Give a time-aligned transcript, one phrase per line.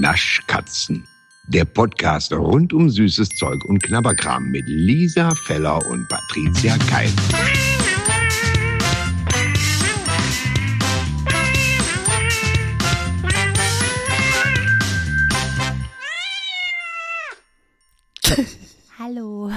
[0.00, 1.08] Naschkatzen.
[1.48, 7.10] Der Podcast rund um süßes Zeug und Knabberkram mit Lisa Feller und Patricia Keil.
[18.98, 19.50] Hallo.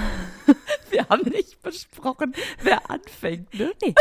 [0.90, 3.72] Wir haben nicht besprochen, wer anfängt, ne?
[3.82, 3.94] Nee,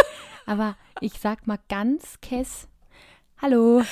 [0.45, 2.67] aber ich sag mal ganz kess.
[3.41, 3.83] Hallo.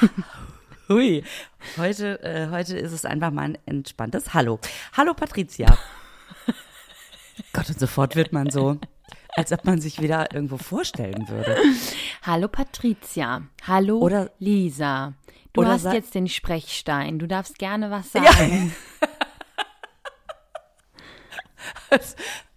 [0.88, 1.24] Hui.
[1.76, 4.60] Heute, äh, heute ist es einfach mal ein entspanntes Hallo.
[4.96, 5.76] Hallo Patricia.
[7.52, 8.78] Gott, und sofort wird man so,
[9.34, 11.56] als ob man sich wieder irgendwo vorstellen würde.
[12.22, 13.42] Hallo Patricia.
[13.66, 15.14] Hallo Oder- Lisa.
[15.52, 17.18] Du hast jetzt den Sprechstein.
[17.18, 18.74] Du darfst gerne was sagen.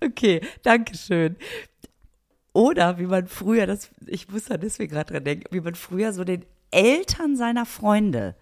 [0.01, 1.35] Okay, danke schön.
[2.53, 6.13] Oder wie man früher, das, ich muss da deswegen gerade dran denken, wie man früher
[6.13, 8.35] so den Eltern seiner Freunde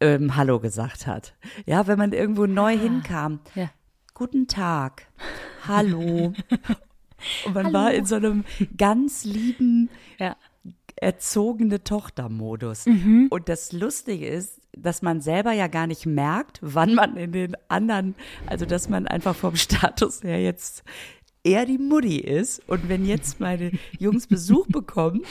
[0.00, 1.34] ähm, Hallo gesagt hat.
[1.66, 3.40] Ja, wenn man irgendwo neu hinkam.
[3.54, 3.70] Ja.
[4.14, 5.06] Guten Tag.
[5.66, 6.32] Hallo.
[7.44, 7.72] Und man Hallo.
[7.74, 8.44] war in so einem
[8.78, 10.36] ganz lieben, Ja.
[10.96, 12.86] erzogene Tochtermodus.
[12.86, 13.26] Mhm.
[13.30, 17.56] Und das Lustige ist, dass man selber ja gar nicht merkt, wann man in den
[17.68, 18.14] anderen,
[18.46, 20.82] also dass man einfach vom Status her jetzt
[21.44, 22.66] eher die Mutti ist.
[22.68, 25.22] Und wenn jetzt meine Jungs Besuch bekommen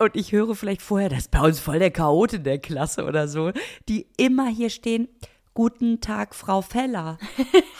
[0.00, 3.04] und ich höre vielleicht vorher, das ist bei uns voll der Chaot in der Klasse
[3.04, 3.52] oder so,
[3.88, 5.08] die immer hier stehen,
[5.54, 7.18] guten Tag, Frau Feller.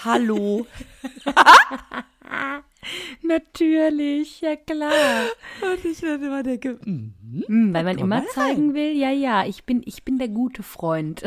[0.04, 0.66] Hallo.
[3.22, 4.92] Natürlich, ja klar.
[5.62, 9.82] Und ich dann immer denke, Hm, weil man immer zeigen will, ja, ja, ich bin,
[9.84, 11.22] ich bin der gute Freund.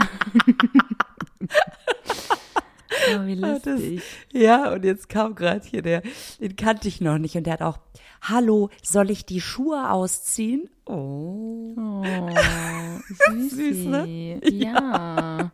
[3.10, 4.02] Oh, wie Ah, das- lustig.
[4.32, 6.02] Ja, und jetzt kam gerade hier der,
[6.40, 7.80] den kannte ich noch nicht und der hat auch,
[8.22, 10.70] hallo, soll ich die Schuhe ausziehen?
[10.86, 11.74] Oh.
[11.78, 12.04] Oh,
[13.32, 13.88] Süß, süßi.
[13.88, 14.42] ne?
[14.52, 15.52] Ja.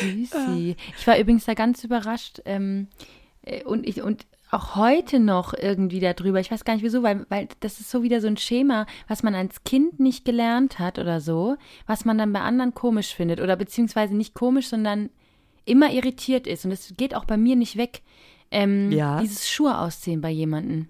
[0.00, 0.76] Süßi.
[0.98, 2.88] Ich war übrigens da ganz überrascht ähm,
[3.42, 6.38] äh, und ich und auch heute noch irgendwie darüber.
[6.38, 9.22] Ich weiß gar nicht wieso, weil, weil das ist so wieder so ein Schema, was
[9.24, 13.40] man als Kind nicht gelernt hat oder so, was man dann bei anderen komisch findet
[13.40, 15.10] oder beziehungsweise nicht komisch, sondern
[15.66, 16.64] immer irritiert ist.
[16.64, 18.02] Und das geht auch bei mir nicht weg.
[18.50, 19.20] Ähm, Ja.
[19.20, 20.88] Dieses Schuhe ausziehen bei jemandem.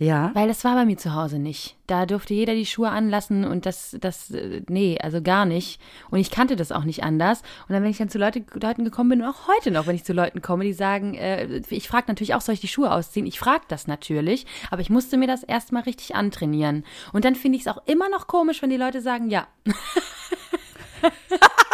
[0.00, 0.30] Ja.
[0.32, 1.76] Weil das war bei mir zu Hause nicht.
[1.86, 5.78] Da durfte jeder die Schuhe anlassen und das, das, äh, nee, also gar nicht.
[6.10, 7.42] Und ich kannte das auch nicht anders.
[7.68, 9.94] Und dann, wenn ich dann zu Leute, Leuten gekommen bin, und auch heute noch, wenn
[9.94, 12.90] ich zu Leuten komme, die sagen, äh, ich frage natürlich auch, soll ich die Schuhe
[12.90, 13.26] ausziehen?
[13.26, 16.84] Ich frage das natürlich, aber ich musste mir das erstmal richtig antrainieren.
[17.12, 19.48] Und dann finde ich es auch immer noch komisch, wenn die Leute sagen, ja.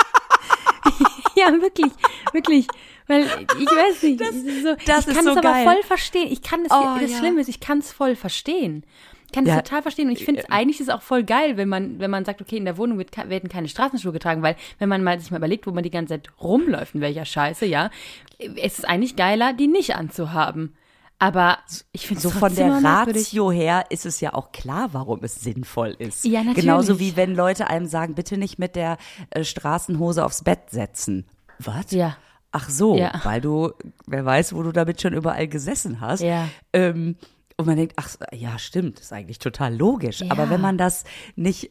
[1.40, 1.92] ja, wirklich,
[2.32, 2.66] wirklich.
[3.06, 5.64] Weil ich weiß nicht, das, ist so, das ich ist kann so es aber geil.
[5.64, 6.28] voll verstehen.
[6.32, 7.18] Ich kann es, Oh, das ja.
[7.18, 8.82] Schlimme ist, ich kann es voll verstehen.
[9.26, 9.60] Ich kann es Ja.
[9.62, 10.08] total verstehen.
[10.08, 12.40] Und ich finde es eigentlich ist es auch voll geil, wenn man, wenn man sagt,
[12.40, 15.36] okay, in der Wohnung wird, werden keine Straßenschuhe getragen, weil wenn man mal sich mal
[15.38, 17.90] überlegt, wo man die ganze Zeit rumläuft, in welcher Scheiße, ja,
[18.38, 20.74] es ist eigentlich geiler, die nicht anzuhaben.
[21.18, 21.58] Aber
[21.92, 25.96] ich finde So von der Ratio her ist es ja auch klar, warum es sinnvoll
[25.98, 26.24] ist.
[26.24, 26.56] Ja, natürlich.
[26.64, 28.98] Genauso wie wenn Leute einem sagen, bitte nicht mit der
[29.30, 31.26] äh, Straßenhose aufs Bett setzen.
[31.58, 31.90] Was?
[31.90, 32.16] Ja.
[32.52, 33.20] Ach so, Ja.
[33.24, 33.72] weil du,
[34.06, 36.20] wer weiß, wo du damit schon überall gesessen hast.
[36.20, 36.48] Ja.
[36.74, 37.16] Ähm,
[37.56, 40.20] und man denkt, ach ja, stimmt, ist eigentlich total logisch.
[40.20, 40.30] Ja.
[40.30, 41.04] Aber wenn man das
[41.34, 41.70] nicht,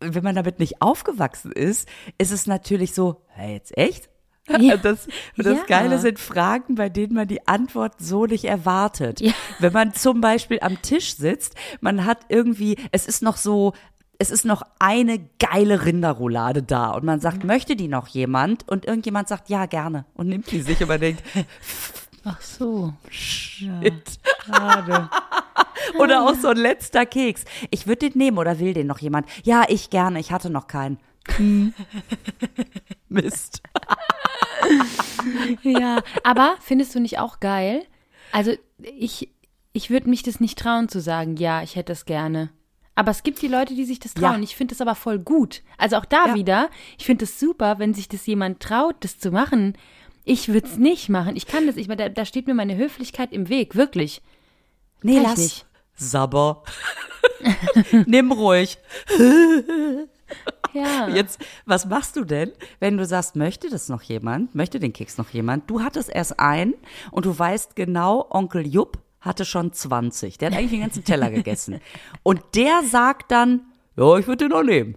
[0.00, 1.88] wenn man damit nicht aufgewachsen ist,
[2.18, 4.10] ist es natürlich so, hä, jetzt echt?
[4.60, 4.74] Ja.
[4.74, 5.64] Und das, und das Ja.
[5.66, 9.20] Geile sind Fragen, bei denen man die Antwort so nicht erwartet.
[9.20, 9.32] Ja.
[9.58, 13.72] Wenn man zum Beispiel am Tisch sitzt, man hat irgendwie, es ist noch so,
[14.18, 18.68] es ist noch eine geile Rinderroulade da und man sagt, möchte die noch jemand?
[18.68, 21.22] Und irgendjemand sagt, ja, gerne und nimmt die sich und man denkt,
[22.24, 22.92] Ach so.
[23.08, 24.18] shit.
[25.98, 27.44] Oder auch so ein letzter Keks.
[27.70, 29.28] Ich würde den nehmen oder will den noch jemand?
[29.44, 30.98] Ja, ich gerne, ich hatte noch keinen.
[31.36, 31.72] Hm.
[33.08, 33.62] Mist.
[35.62, 37.84] Ja, aber findest du nicht auch geil?
[38.32, 38.52] Also
[38.82, 39.30] ich,
[39.72, 42.50] ich würde mich das nicht trauen zu sagen, ja, ich hätte es gerne.
[42.94, 44.30] Aber es gibt die Leute, die sich das Ja.
[44.30, 44.42] trauen.
[44.42, 45.62] Ich finde das aber voll gut.
[45.78, 46.34] Also auch da Ja.
[46.34, 49.76] wieder, ich finde es super, wenn sich das jemand traut, das zu machen.
[50.24, 51.36] Ich würde es nicht machen.
[51.36, 54.22] Ich kann das, ich, da, da steht mir meine Höflichkeit im Weg, wirklich.
[55.02, 55.38] Nee, Kann ich lass.
[55.38, 55.66] nicht.
[55.94, 56.62] Sabber.
[58.06, 58.78] Nimm ruhig.
[60.76, 61.08] Ja.
[61.08, 64.54] Jetzt, was machst du denn, wenn du sagst, möchte das noch jemand?
[64.54, 65.70] Möchte den Keks noch jemand?
[65.70, 66.74] Du hattest erst einen
[67.10, 70.38] und du weißt genau, Onkel Jupp hatte schon 20.
[70.38, 71.80] Der hat eigentlich den ganzen Teller gegessen.
[72.22, 73.62] Und der sagt dann,
[73.96, 74.96] ja, ich würde den noch nehmen.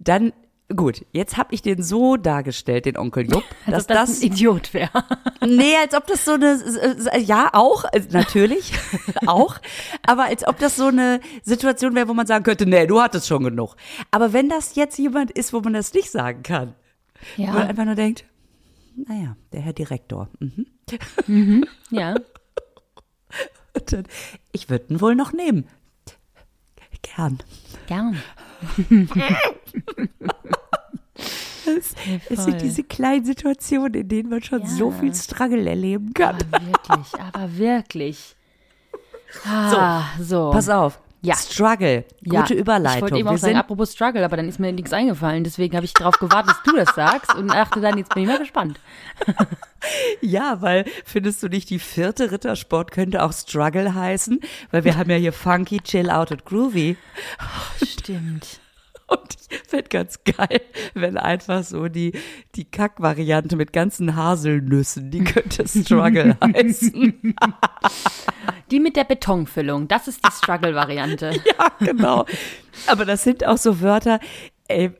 [0.00, 0.32] Dann
[0.74, 4.74] gut, jetzt habe ich den so dargestellt, den Onkel Jupp, dass das, das, ein Idiot
[4.74, 5.04] wäre.
[5.46, 6.60] nee, als ob das so eine,
[7.18, 8.72] ja, auch, äh, natürlich,
[9.26, 9.58] auch,
[10.06, 13.26] aber als ob das so eine Situation wäre, wo man sagen könnte, nee, du hattest
[13.26, 13.76] schon genug.
[14.10, 16.74] Aber wenn das jetzt jemand ist, wo man das nicht sagen kann,
[17.36, 18.24] wo man Ja, einfach nur denkt,
[18.96, 20.28] naja, der Herr Direktor,
[21.26, 21.64] mhm.
[21.90, 22.14] ja.
[23.72, 24.04] Und dann,
[24.52, 25.68] ich würde ihn wohl noch nehmen.
[27.02, 27.38] Gern.
[27.86, 28.16] Gern.
[31.78, 31.94] Es,
[32.28, 32.44] es voll.
[32.52, 34.98] sind diese kleinen Situationen, in denen man schon so Ja.
[34.98, 36.36] viel Struggle erleben kann.
[36.50, 38.36] Aber wirklich, aber wirklich.
[39.46, 40.50] Ah, so.
[40.50, 40.98] Pass auf.
[41.22, 41.36] Ja.
[41.36, 42.04] Struggle.
[42.22, 42.96] Ja, Gute Überleitung.
[42.96, 45.44] Ich wollte eben Wir auch sagen, apropos Struggle, aber dann ist mir nichts eingefallen.
[45.44, 48.28] Deswegen habe ich darauf gewartet, dass du das sagst und dachte dann, jetzt bin ich
[48.30, 48.80] mal gespannt.
[50.22, 54.40] ja, weil findest du nicht, die vierte Rittersport könnte auch Struggle heißen?
[54.70, 56.96] Weil wir haben ja hier Funky, Chill Out und Groovy.
[57.84, 58.60] Stimmt.
[59.10, 60.60] Und ich fände ganz geil,
[60.94, 62.12] wenn einfach so die,
[62.54, 67.34] die Kack-Variante mit ganzen Haselnüssen, die könnte Struggle heißen.
[68.70, 71.32] Die mit der Betonfüllung, das ist die Struggle-Variante.
[71.44, 72.24] Ja, genau.
[72.86, 74.20] Aber das sind auch so Wörter,
[74.68, 74.92] ey,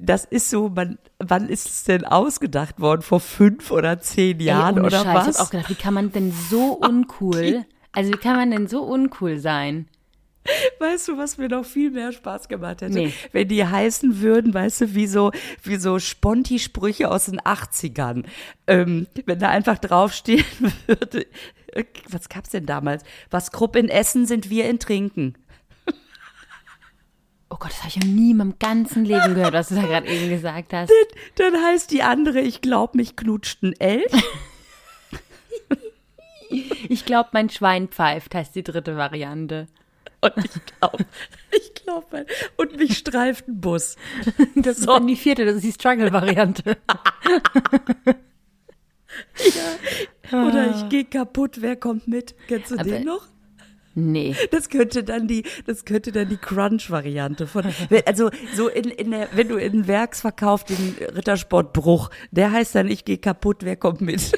[0.00, 3.02] das ist so, man, wann ist es denn ausgedacht worden?
[3.02, 5.28] Vor fünf oder zehn Jahren Ey, oder Scheiß, was?
[5.28, 8.66] Ich habe auch gedacht, wie kann man denn so uncool, also wie kann man denn
[8.66, 9.88] so uncool sein?
[10.78, 12.94] Weißt du, was mir noch viel mehr Spaß gemacht hätte?
[12.94, 13.12] Nee.
[13.32, 15.32] Wenn die heißen würden, weißt du, wie so,
[15.62, 18.24] wie so Sponti-Sprüche aus den 80ern.
[18.66, 20.44] Ähm, wenn da einfach draufstehen
[20.86, 21.26] würde,
[21.72, 23.02] äh, was gab's denn damals?
[23.30, 25.34] Was Krupp in Essen sind wir in Trinken.
[27.50, 29.82] Oh Gott, das habe ich noch nie in meinem ganzen Leben gehört, was du da
[29.82, 30.92] gerade eben gesagt hast.
[31.36, 34.12] Dann heißt die andere, ich glaub, mich knutscht ein Elch.
[36.88, 39.66] Ich glaube, mein Schwein pfeift, heißt die dritte Variante.
[40.20, 41.06] Und ich glaube,
[41.52, 42.26] ich glaube,
[42.56, 43.96] und mich streift ein Bus.
[44.56, 46.76] Das ist dann die vierte, das ist die Struggle-Variante.
[50.32, 52.34] Oder ich gehe kaputt, wer kommt mit?
[52.48, 53.26] Kennst du Aber- den noch?
[53.94, 54.36] Nee.
[54.52, 57.64] Das könnte dann die, das könnte dann die Crunch-Variante von,
[58.06, 63.04] also so in, in der, wenn du in Werksverkauf den Rittersportbruch, der heißt dann, ich
[63.04, 64.30] gehe kaputt, wer kommt mit?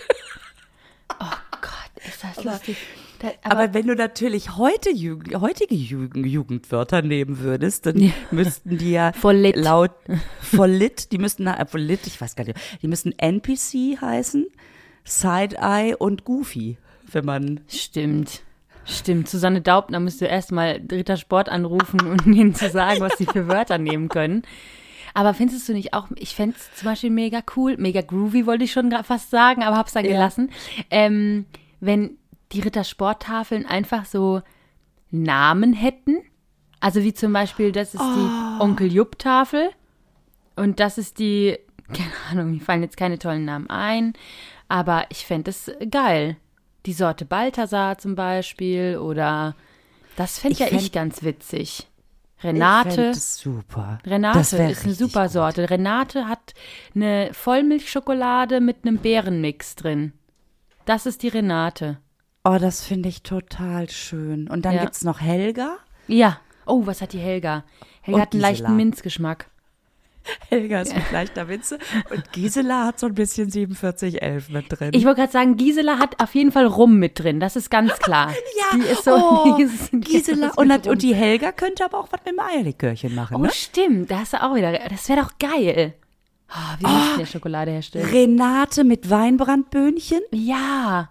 [1.18, 2.78] Gott, ist das lustig.
[3.20, 8.78] Da, Aber, aber, wenn du natürlich heute Jugend, heutige Jugend, Jugendwörter nehmen würdest, dann müssten
[8.78, 9.56] die ja Voll lit.
[9.56, 9.90] laut
[10.40, 14.46] voll lit, die müssten na, voll lit, ich weiß gar nicht, die müssten NPC heißen,
[15.04, 16.78] Side-Eye und Goofy,
[17.12, 18.42] wenn man stimmt.
[18.86, 19.28] Stimmt.
[19.28, 23.78] Susanne Daubner müsste erstmal Dritter Sport anrufen und ihnen zu sagen, was sie für Wörter
[23.78, 24.42] nehmen können.
[25.12, 28.64] Aber findest du nicht auch, ich fände es zum Beispiel mega cool, mega groovy wollte
[28.64, 30.12] ich schon fast sagen, aber hab's dann Ja.
[30.12, 30.50] gelassen,
[30.90, 31.44] ähm,
[31.80, 32.16] wenn
[32.52, 34.42] die Rittersporttafeln einfach so
[35.10, 36.18] Namen hätten.
[36.80, 39.70] Also wie zum Beispiel, das ist die Onkel Jupp-Tafel
[40.56, 41.58] und das ist die,
[41.92, 44.14] keine Ahnung, mir fallen jetzt keine tollen Namen ein,
[44.68, 46.36] aber ich fände es geil.
[46.86, 49.54] Die Sorte Balthasar zum Beispiel oder
[50.16, 51.86] das fände Ich ja fänd- ich ganz witzig.
[52.38, 53.08] Ich Renate.
[53.10, 53.98] das super.
[54.06, 55.32] Renate ist eine super gut.
[55.32, 55.68] Sorte.
[55.68, 56.54] Renate hat
[56.94, 60.14] eine Vollmilchschokolade mit einem Beerenmix drin.
[60.86, 61.98] Das ist die Renate.
[62.44, 64.48] Oh, das finde ich total schön.
[64.48, 64.82] Und dann Ja.
[64.82, 65.76] gibt's noch Helga.
[66.08, 66.38] Ja.
[66.66, 67.64] Oh, was hat die Helga?
[68.00, 68.48] Helga Und hat einen Gisela.
[68.48, 69.46] leichten Minzgeschmack.
[70.48, 71.78] Helga ist mit leichter Witze.
[72.10, 74.90] Und Gisela hat so ein bisschen 4711 mit drin.
[74.94, 77.40] Ich wollte gerade sagen, Gisela hat auf jeden Fall Rum mit drin.
[77.40, 78.30] Das ist ganz klar.
[78.72, 80.48] ja, die ist so, oh, die ist, die Gisela.
[80.48, 83.40] ist Und, hat- und die Helga könnte aber auch was mit dem Eierlikörchen machen, Oh,
[83.40, 83.50] ne?
[83.50, 84.10] stimmt.
[84.10, 84.72] Da hast du auch wieder.
[84.88, 85.94] Das wäre doch geil.
[86.50, 88.08] Oh, wie müssten wir Schokolade herstellen?
[88.10, 90.20] Renate mit Weinbrandböhnchen.
[90.32, 91.10] Ja.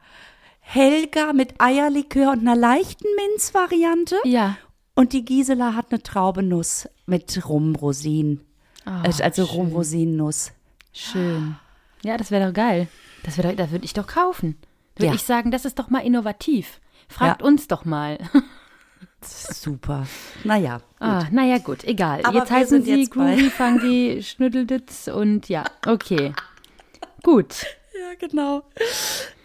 [0.71, 4.17] Helga mit Eierlikör und einer leichten Minzvariante.
[4.23, 4.57] Ja.
[4.93, 8.41] Und die Gisela hat eine Traubenuss mit Rumrosinen.
[8.85, 9.55] Oh, also schön.
[9.55, 10.51] Rumrosinennuss.
[10.93, 11.55] Schön.
[12.03, 12.87] Ja, das wäre doch geil.
[13.23, 14.57] Das, wär doch, das würde ich doch kaufen.
[14.95, 15.13] Würde Ja.
[15.15, 16.79] ich sagen, das ist doch mal innovativ.
[17.07, 17.47] Fragt Ja.
[17.47, 18.19] uns doch mal.
[19.21, 20.05] Super.
[20.43, 20.81] Naja.
[20.99, 22.21] Ah, naja, gut, egal.
[22.23, 26.33] Aber jetzt heißen sie jetzt Groovy, Funky, Schnüddelditz und ja, okay.
[27.23, 27.65] Gut.
[27.99, 28.61] Ja, genau.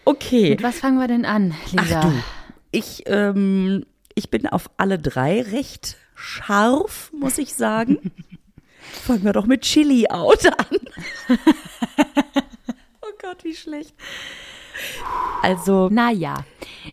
[0.05, 0.51] Okay.
[0.51, 2.01] Mit was fangen wir denn an, Lisa?
[2.03, 2.23] Ach du,
[2.71, 8.11] ich, ähm, ich bin auf alle drei recht scharf, muss ich sagen.
[8.79, 10.77] Fangen wir doch mit Chili Out an.
[13.01, 13.93] oh Gott, wie schlecht.
[15.41, 16.45] Also, Naja.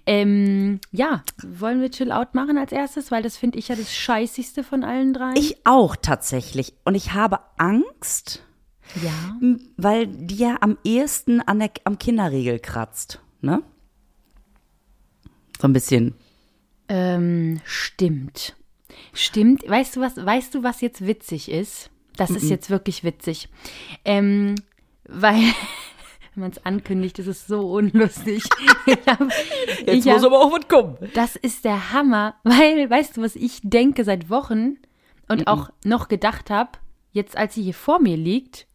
[0.07, 3.95] Ähm, ja, wollen wir Chill Out machen als erstes, weil das finde ich ja das
[3.95, 5.37] Scheißigste von allen dreien.
[5.37, 6.73] ich auch tatsächlich.
[6.85, 8.43] Und ich habe Angst,
[9.01, 9.37] ja.
[9.77, 13.21] weil die ja am ehesten an der, am Kinderriegel kratzt.
[13.41, 13.63] Ne?
[15.61, 16.15] So ein bisschen.
[16.89, 18.57] Ähm, stimmt.
[19.13, 19.69] Stimmt.
[19.69, 21.91] Weißt du was, weißt du, was jetzt witzig ist?
[22.17, 23.49] Das ist jetzt wirklich witzig.
[24.05, 24.55] Ähm,
[25.09, 25.41] weil,
[26.35, 28.45] wenn man es ankündigt, ist es so unlustig.
[29.07, 29.21] Hab,
[29.87, 30.97] ich hab, aber auch was kommen.
[31.15, 34.79] das ist der Hammer, weil, weißt du, was ich denke seit Wochen
[35.29, 36.73] und auch noch gedacht habe,
[37.13, 38.67] jetzt als sie hier vor mir liegt,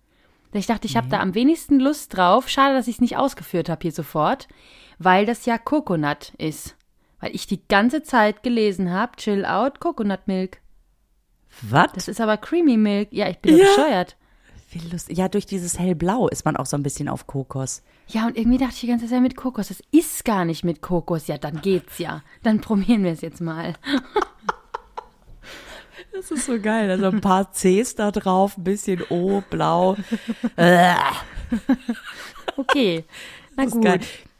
[0.57, 2.49] ich dachte, ich habe da am wenigsten Lust drauf.
[2.49, 4.47] Schade, dass ich es nicht ausgeführt habe hier sofort,
[4.99, 6.75] weil das ja Coconut ist.
[7.19, 10.59] Weil ich die ganze Zeit gelesen habe, Chill Out Coconut Milk.
[11.61, 11.91] Was?
[11.93, 13.09] Das ist aber Creamy Milk.
[13.11, 13.65] Ja, ich bin ja.
[13.65, 14.17] bescheuert.
[14.69, 15.17] Wie lustig.
[15.17, 17.83] Ja, durch dieses hellblau ist man auch so ein bisschen auf Kokos.
[18.07, 19.69] Ja, und irgendwie dachte ich die ganze Zeit mit Kokos.
[19.69, 21.27] Das ist gar nicht mit Kokos.
[21.27, 22.21] Ja, dann geht's ja.
[22.43, 23.73] Dann probieren wir es jetzt mal.
[26.13, 26.89] Das ist so geil.
[26.91, 29.95] Also ein paar Cs da drauf, ein bisschen O, blau.
[32.55, 33.03] Okay.
[33.55, 33.83] Na gut.
[33.83, 33.99] geil.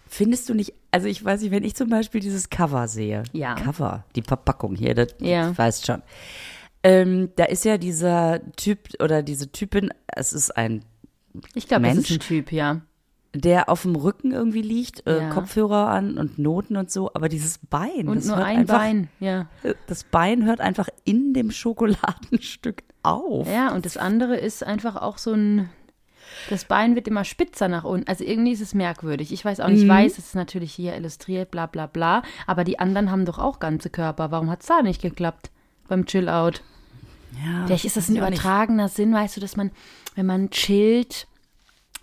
[0.10, 3.24] Findest du nicht, also ich weiß nicht, wenn ich zum Beispiel dieses Cover sehe.
[3.34, 3.56] Ja.
[3.56, 5.56] Cover, die Verpackung hier, das Ja.
[5.58, 6.02] weißt schon.
[6.84, 10.84] Ähm, da ist ja dieser Typ oder diese Typin, es ist ein,
[11.54, 12.82] Ich glaube, das ist ein Typ, ja.
[13.42, 15.30] Der auf dem Rücken irgendwie liegt, äh, Ja.
[15.30, 19.10] Kopfhörer an und Noten und so, aber dieses Bein, Und das nur ein einfach, Bein,
[19.20, 19.48] ja.
[19.88, 23.48] das Bein hört einfach in dem Schokoladenstück auf.
[23.52, 25.70] Ja, und das andere ist einfach auch so ein.
[26.50, 28.08] Das Bein wird immer spitzer nach unten.
[28.10, 29.32] Also irgendwie ist es merkwürdig.
[29.32, 32.22] Ich weiß auch nicht, ich weiß, es ist natürlich hier illustriert, bla bla bla.
[32.46, 34.30] Aber die anderen haben doch auch ganze Körper.
[34.30, 35.52] Warum hat es da nicht geklappt
[35.88, 36.62] beim Chill-Out?
[37.46, 38.40] Ja, Vielleicht ist das ein auch nicht.
[38.40, 39.72] übertragener Sinn, weißt du, dass man,
[40.16, 41.28] wenn man chillt,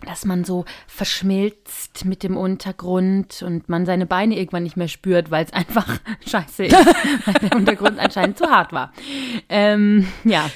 [0.05, 5.31] dass man so verschmilzt mit dem Untergrund und man seine Beine irgendwann nicht mehr spürt,
[5.31, 8.93] weil es einfach scheiße ist, weil der Untergrund anscheinend zu hart war.
[9.49, 10.49] Ähm, ja,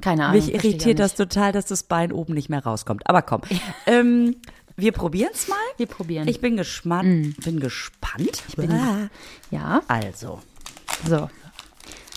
[0.00, 0.36] keine Ahnung.
[0.36, 3.08] Mich irritiert das total, dass das Bein oben nicht mehr rauskommt.
[3.08, 3.42] Aber komm,
[3.86, 4.36] ähm,
[4.76, 5.56] wir probieren es mal.
[5.76, 6.26] Wir probieren.
[6.28, 7.36] Ich bin gespannt.
[7.44, 8.42] Bin gespannt.
[8.48, 8.70] Ich bin
[9.50, 10.40] ja, also.
[11.06, 11.30] so.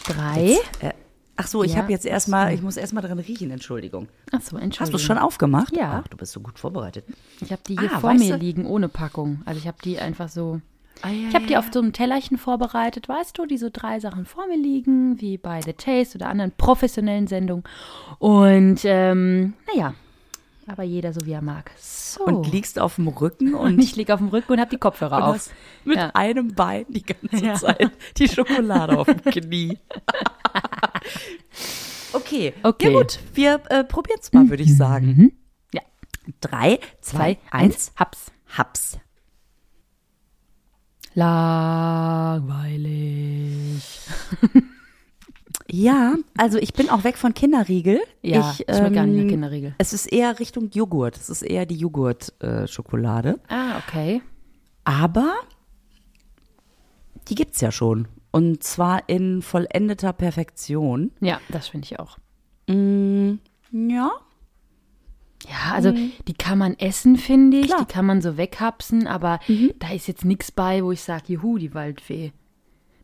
[0.05, 0.57] Drei.
[0.79, 0.93] Äh,
[1.37, 4.07] ach so, ich Ja, habe jetzt erstmal, ich muss erstmal drin riechen, Entschuldigung.
[4.31, 4.79] Ach so, Entschuldigung.
[4.79, 5.75] Hast du schon aufgemacht?
[5.75, 6.01] Ja.
[6.03, 7.05] Ach, du bist so gut vorbereitet.
[7.41, 8.43] Ich habe die hier Ah, vor mir du?
[8.43, 9.41] liegen, ohne Packung.
[9.45, 10.59] Also ich habe die einfach so.
[11.03, 11.59] Ah, ja, Ich habe die ja.
[11.59, 15.37] auf so einem Tellerchen vorbereitet, weißt du, die so drei Sachen vor mir liegen, wie
[15.37, 17.63] bei The Taste oder anderen professionellen Sendungen.
[18.19, 19.93] Und ähm, naja,
[20.67, 21.71] aber jeder so wie er mag.
[21.79, 22.23] So.
[22.25, 24.77] Und liegst auf dem Rücken und und, ich liege auf dem Rücken und habe die
[24.77, 25.49] Kopfhörer auf.
[25.85, 26.11] mit Ja.
[26.13, 27.55] einem Bein die ganze Ja.
[27.55, 29.77] Zeit die Schokolade auf dem Knie.
[32.13, 32.53] okay.
[32.63, 32.91] Okay.
[32.91, 35.33] Ja gut, wir äh, probieren es mal, würde ich sagen.
[35.73, 35.81] Ja.
[36.41, 37.03] Drei, zwei,
[37.35, 38.31] Zwei, eins, eins, Haps.
[38.57, 38.97] Haps.
[41.13, 42.87] Langweilig.
[45.69, 47.99] Ja, also ich bin auch weg von Kinderriegel.
[48.21, 49.75] Ja, ich, schmeckt gar nicht nach ähm, Kinderriegel.
[49.77, 51.17] Es ist eher Richtung Joghurt.
[51.17, 53.39] Es ist eher die Joghurt-Schokolade.
[53.49, 54.21] Ah, okay.
[54.83, 55.35] Aber
[57.27, 58.07] die gibt's ja schon.
[58.31, 61.11] Und zwar in vollendeter Perfektion.
[61.19, 62.17] Ja, das finde ich auch.
[62.67, 64.11] Ja.
[65.43, 67.67] Ja, also die kann man essen, finde ich.
[67.67, 67.85] Klar.
[67.85, 69.39] Die kann man so weghapsen, aber
[69.79, 72.31] da ist jetzt nichts bei, wo ich sage, juhu, die Waldfee.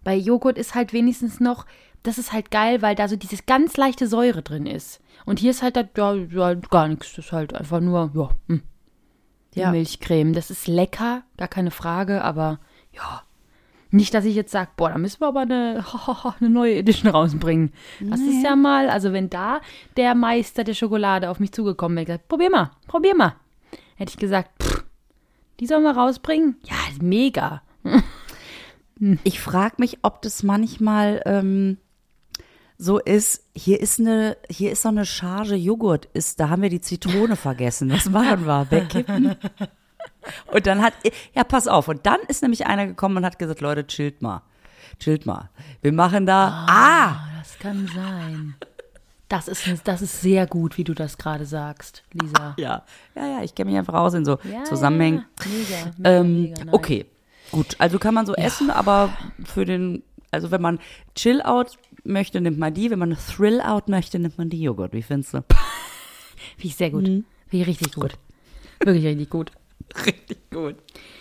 [0.03, 1.65] Bei Joghurt ist halt wenigstens noch,
[2.03, 5.01] das ist halt geil, weil da so dieses ganz leichte Säure drin ist.
[5.25, 7.15] Und hier ist halt, da, ja, ja, gar nichts.
[7.15, 8.62] Das ist halt einfach nur, ja, hm.
[9.55, 9.72] die Ja.
[9.72, 10.33] Milchcreme.
[10.33, 12.60] Das ist lecker, gar keine Frage, aber
[12.91, 13.24] ja.
[13.89, 15.86] Nicht, dass ich jetzt sage, boah, da müssen wir aber eine,
[16.39, 17.72] eine neue Edition rausbringen.
[18.01, 19.62] Das ist ja mal, also wenn da
[19.98, 23.36] der Meister der Schokolade auf mich zugekommen wäre, gesagt, probier mal, probier mal.
[23.95, 24.83] Hätte ich gesagt, pff,
[25.60, 26.57] die sollen wir rausbringen?
[26.63, 27.62] Ja, mega.
[29.24, 31.77] Ich frage mich, ob das manchmal ähm,
[32.77, 36.70] so ist, hier ist eine, hier ist so eine Charge Joghurt, ist, da haben wir
[36.70, 37.92] die Zitrone vergessen.
[37.92, 38.68] Was machen wir?
[38.72, 39.36] Wegkippen?
[40.53, 40.94] Und dann hat,
[41.34, 41.88] ja, pass auf.
[41.88, 44.42] Und dann ist nämlich einer gekommen und hat gesagt, Leute, chillt mal.
[45.00, 45.50] Chillt mal.
[45.82, 48.56] Wir machen da, ah, Das kann sein.
[49.30, 52.53] Das ist, das ist sehr gut, wie du das gerade sagst, Lisa.
[52.58, 52.84] ja,
[53.15, 55.25] ja, ja, ich kenne mich einfach aus in so Ja, Zusammenhängen.
[55.39, 56.74] Ja, mega, mega, Ähm, mega nice.
[56.74, 57.06] okay,
[57.51, 57.75] gut.
[57.80, 59.10] Also kann man so essen, aber
[59.44, 60.80] für den, also wenn man
[61.15, 62.89] Chill-Out möchte, nimmt man die.
[62.91, 64.93] Wenn man Thrill-Out möchte, nimmt man die Joghurt.
[64.93, 65.38] Wie findest du?
[66.57, 67.03] Finde ich sehr gut.
[67.03, 67.25] Mhm.
[67.48, 68.13] Finde ich richtig gut.
[68.79, 69.51] Wirklich richtig gut.
[70.05, 70.75] Richtig gut.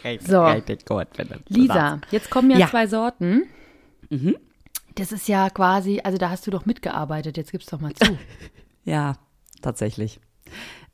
[0.04, 0.44] Richtig, So.
[0.44, 1.06] richtig gut.
[1.48, 2.66] Lisa, jetzt kommen ja, Ja.
[2.66, 2.70] Mhm.
[2.70, 3.42] zwei Sorten.
[4.94, 8.16] Das ist ja quasi, also da hast du doch mitgearbeitet, jetzt gib's doch mal zu.
[8.84, 9.16] Ja,
[9.62, 10.20] tatsächlich.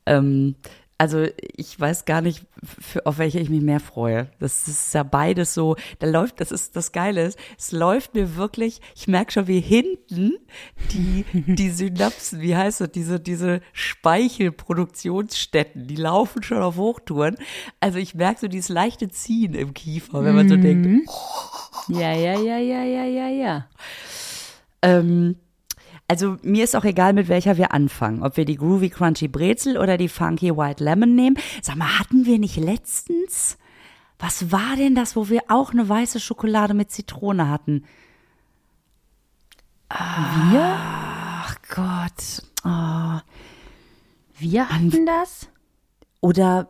[0.05, 0.55] Ähm,
[0.99, 1.25] also
[1.55, 4.29] ich weiß gar nicht, für, auf welche ich mich mehr freue.
[4.39, 8.35] Das ist ja beides so, da läuft, das ist das Geile ist, es läuft mir
[8.35, 10.33] wirklich, ich merke schon, wie hinten
[10.91, 17.37] die, die Synapsen, wie heißt das, diese, diese Speichelproduktionsstätten, die laufen schon auf Hochtouren.
[17.79, 21.09] Also ich merke so dieses leichte Ziehen im Kiefer, wenn man so denkt,
[21.87, 23.67] ja, ja, ja, ja, ja, ja, ja.
[24.81, 25.37] Ähm,
[26.09, 28.23] also mir ist auch egal, mit welcher wir anfangen.
[28.23, 31.37] Ob wir die Groovy Crunchy Brezel oder die Funky White Lemon nehmen.
[31.61, 33.57] Sag mal, hatten wir nicht letztens,
[34.17, 37.85] was war denn das, wo wir auch eine weiße Schokolade mit Zitrone hatten?
[39.89, 40.75] Wir?
[40.77, 42.43] Ach Gott.
[42.65, 43.21] Oh.
[44.37, 45.47] Wir hatten das?
[46.21, 46.69] Oder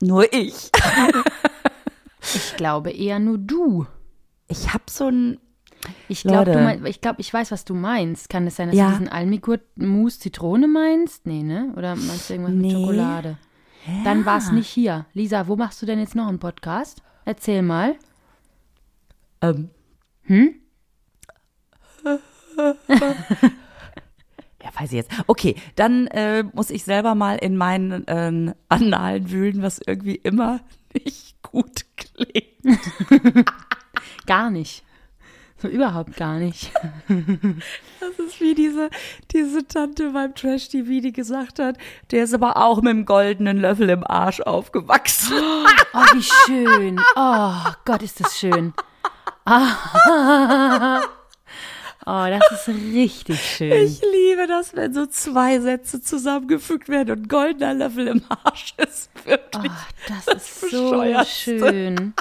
[0.00, 0.70] nur ich.
[2.34, 3.86] Ich glaube eher nur du.
[4.46, 5.40] Ich hab so ein,
[6.08, 8.28] Ich glaube, ich, glaub, ich weiß, was du meinst.
[8.28, 8.86] Kann es sein, dass Ja.
[8.86, 11.26] du diesen Almigurt Mousse Zitrone meinst?
[11.26, 11.72] Nee, ne?
[11.76, 12.72] Oder meinst du irgendwas mit Nee.
[12.72, 13.38] Schokolade?
[14.04, 15.06] Dann war es nicht hier.
[15.14, 17.02] Lisa, wo machst du denn jetzt noch einen Podcast?
[17.24, 17.94] Erzähl mal.
[19.40, 19.70] ähm,
[20.24, 20.54] Hm?
[24.60, 25.10] Ja, weiß ich jetzt.
[25.28, 30.60] Okay, dann äh, muss ich selber mal in meinen ähm, Annalen wühlen, was irgendwie immer
[31.04, 33.46] nicht gut klingt.
[34.26, 34.84] Gar nicht.
[35.60, 36.70] So überhaupt gar nicht.
[38.00, 38.90] Das ist wie diese,
[39.32, 41.76] diese Tante beim Trash-TV, die gesagt hat,
[42.10, 45.36] der ist aber auch mit dem goldenen Löffel im Arsch aufgewachsen.
[45.94, 47.00] Oh, wie schön.
[47.16, 48.72] Oh Gott, ist das schön.
[49.50, 51.00] Ah.
[52.04, 53.72] Oh, das ist richtig schön.
[53.72, 59.10] Ich liebe das, wenn so zwei Sätze zusammengefügt werden und goldener Löffel im Arsch ist
[59.24, 59.72] wirklich.
[59.72, 62.14] Oh, das ist so schön.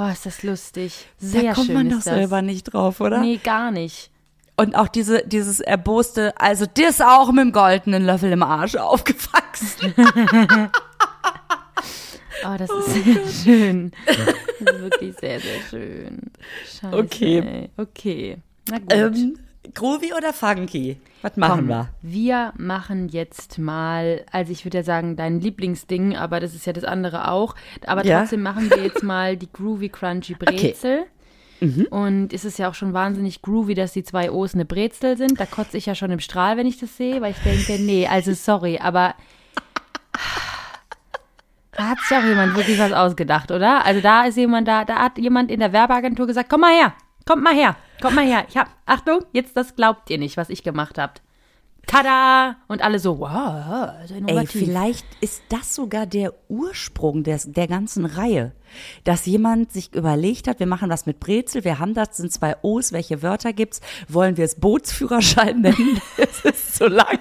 [0.00, 1.06] Oh, ist das lustig.
[1.18, 2.04] Sehr da kommt schön man doch das.
[2.04, 3.18] selber nicht drauf, oder?
[3.20, 4.10] Nee, gar nicht.
[4.56, 9.94] Und auch diese, dieses erboste, also ist auch mit dem goldenen Löffel im Arsch aufgewachsen.
[12.44, 13.92] Oh, das ist sehr schön.
[14.06, 14.16] Das
[14.74, 16.20] ist wirklich sehr, sehr schön.
[16.80, 17.38] Scheiße, Okay.
[17.40, 17.70] Ey.
[17.76, 18.36] Okay.
[18.68, 18.92] Na gut.
[18.92, 19.38] ähm,
[19.74, 20.98] Groovy oder Funky?
[21.22, 21.88] Was machen Komm, wir?
[22.02, 26.72] wir machen jetzt mal, also ich würde ja sagen, dein Lieblingsding, aber das ist ja
[26.72, 27.54] das andere auch.
[27.86, 28.20] Aber Ja.
[28.20, 31.04] trotzdem machen wir jetzt mal die Groovy Crunchy Brezel.
[31.60, 31.86] Mhm.
[31.90, 35.40] Und es ist ja auch schon wahnsinnig groovy, dass die zwei O's eine Brezel sind.
[35.40, 38.06] Da kotze ich ja schon im Strahl, wenn ich das sehe, weil ich denke, nee,
[38.06, 39.16] also sorry, aber
[41.72, 43.84] da hat sich auch jemand wirklich was ausgedacht, oder?
[43.84, 46.92] Also da ist jemand da, da hat jemand in der Werbeagentur gesagt, komm mal her,
[47.26, 48.44] kommt mal her, kommt mal her.
[48.48, 51.22] Ich hab, Achtung, jetzt das glaubt ihr nicht, was ich gemacht habt.
[51.88, 52.56] Tada!
[52.68, 58.04] Und alle so, wow, so Ey, vielleicht ist das sogar der Ursprung des, der ganzen
[58.04, 58.52] Reihe.
[59.04, 62.56] Dass jemand sich überlegt hat, wir machen was mit Brezel, wir haben das, sind zwei
[62.60, 63.80] O's, welche Wörter gibt's?
[64.06, 65.98] Wollen wir es Bootsführerschein nennen?
[66.18, 67.18] Es ist so lang.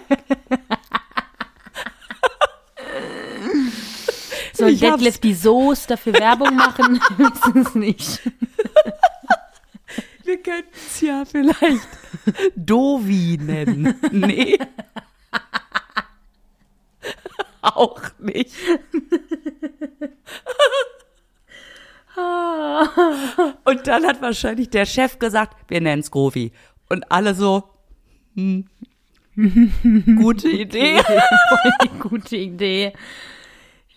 [4.58, 4.75] Soll.
[4.75, 6.99] Detlef die Soße dafür Werbung machen?
[7.17, 8.21] Wissen es nicht.
[10.38, 11.88] Wir könnten es ja vielleicht
[12.56, 14.00] Dovi nennen.
[14.12, 14.60] Nee.
[17.62, 18.54] Auch nicht.
[23.63, 26.52] Und dann hat wahrscheinlich der Chef gesagt, wir nennen es Grovi.
[26.89, 27.63] Und alle so,
[28.36, 28.65] hm,
[29.36, 31.02] gute Idee.
[31.04, 32.93] Voll die gute Idee.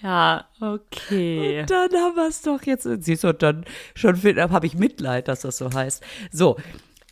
[0.02, 1.64] Ja, okay.
[1.66, 2.88] Dann haben wir es doch jetzt.
[3.00, 6.02] Siehst du, dann schon habe ich Mitleid, dass das so heißt.
[6.32, 6.56] So,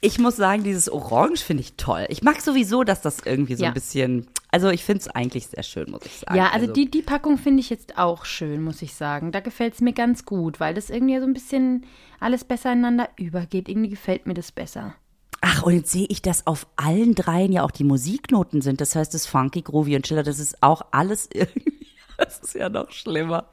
[0.00, 2.06] ich muss sagen, dieses Orange finde ich toll.
[2.08, 3.68] Ich mag sowieso, dass das irgendwie so Ja.
[3.70, 4.26] ein bisschen.
[4.50, 6.36] Also ich finde es eigentlich sehr schön, muss ich sagen.
[6.36, 9.32] Ja, also die, die Packung finde ich jetzt auch schön, muss ich sagen.
[9.32, 11.84] Da gefällt es mir ganz gut, weil das irgendwie so ein bisschen
[12.20, 13.68] alles besser ineinander übergeht.
[13.68, 14.94] Irgendwie gefällt mir das besser.
[15.40, 18.80] Ach, und jetzt sehe ich, dass auf allen dreien ja auch die Musiknoten sind.
[18.80, 21.87] Das heißt, das Funky, Groovy und Chiller, das ist auch alles irgendwie.
[22.28, 23.48] Das ist ja noch schlimmer.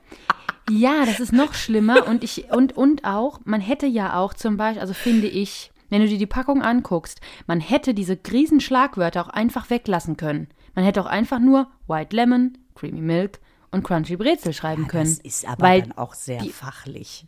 [0.69, 4.57] Ja, das ist noch schlimmer und ich und und auch, man hätte ja auch zum
[4.57, 9.21] Beispiel, also finde ich, wenn du dir die Packung anguckst, man hätte diese riesen Schlagwörter
[9.23, 10.47] auch einfach weglassen können.
[10.73, 13.39] Man hätte auch einfach nur White Lemon, Creamy Milk
[13.71, 15.15] und Crunchy Brezel schreiben können.
[15.15, 17.27] Das ist aber weil dann auch sehr die- fachlich.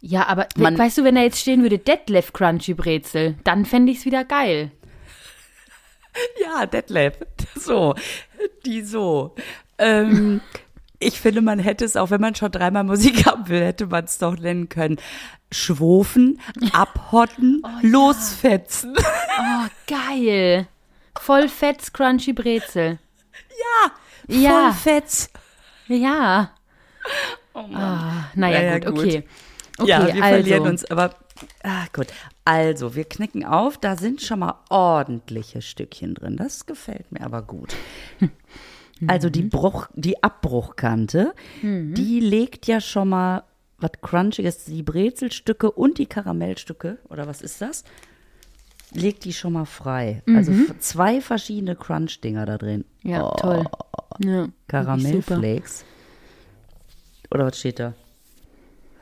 [0.00, 3.90] Ja, aber Man- weißt du, wenn da jetzt stehen würde Detlef Crunchy Brezel, dann fände
[3.92, 4.72] ich es wieder geil.
[6.42, 7.18] Ja, Detlef.
[7.56, 7.94] So,
[8.64, 9.34] die so.
[9.78, 10.40] Ähm,
[10.98, 14.04] ich finde, man hätte es, auch wenn man schon dreimal Musik haben will, hätte man
[14.04, 14.96] es doch nennen können.
[15.52, 16.40] Schwofen,
[16.72, 18.94] abhotten, losfetzen.
[18.96, 20.66] Oh, geil.
[21.20, 22.98] Voll fetz Crunchy Brezel.
[23.50, 23.92] Ja,
[24.34, 24.72] Ja.
[24.72, 25.30] Vollfetz.
[25.88, 26.50] Ja.
[27.54, 29.04] Ah, naja, Ja, ja, gut, gut.
[29.04, 29.24] okay.
[29.78, 30.36] Okay, ja, wir also.
[30.36, 31.14] verlieren uns, aber
[31.62, 32.06] ah, gut.
[32.44, 36.36] Also, wir knicken auf, da sind schon mal ordentliche Stückchen drin.
[36.36, 37.74] Das gefällt mir aber gut.
[39.06, 43.42] Also die Bruch, die Abbruchkante, die legt ja schon mal
[43.78, 47.84] was Crunchiges, die Brezelstücke und die Karamellstücke, oder was ist das?
[48.92, 50.22] Legt die schon mal frei.
[50.26, 52.84] Also f- zwei verschiedene Crunch-Dinger da drin.
[53.02, 53.64] Ja, Oh, toll.
[54.24, 54.48] Ja.
[54.68, 55.84] Karamellflakes.
[57.30, 57.92] Oder was steht da?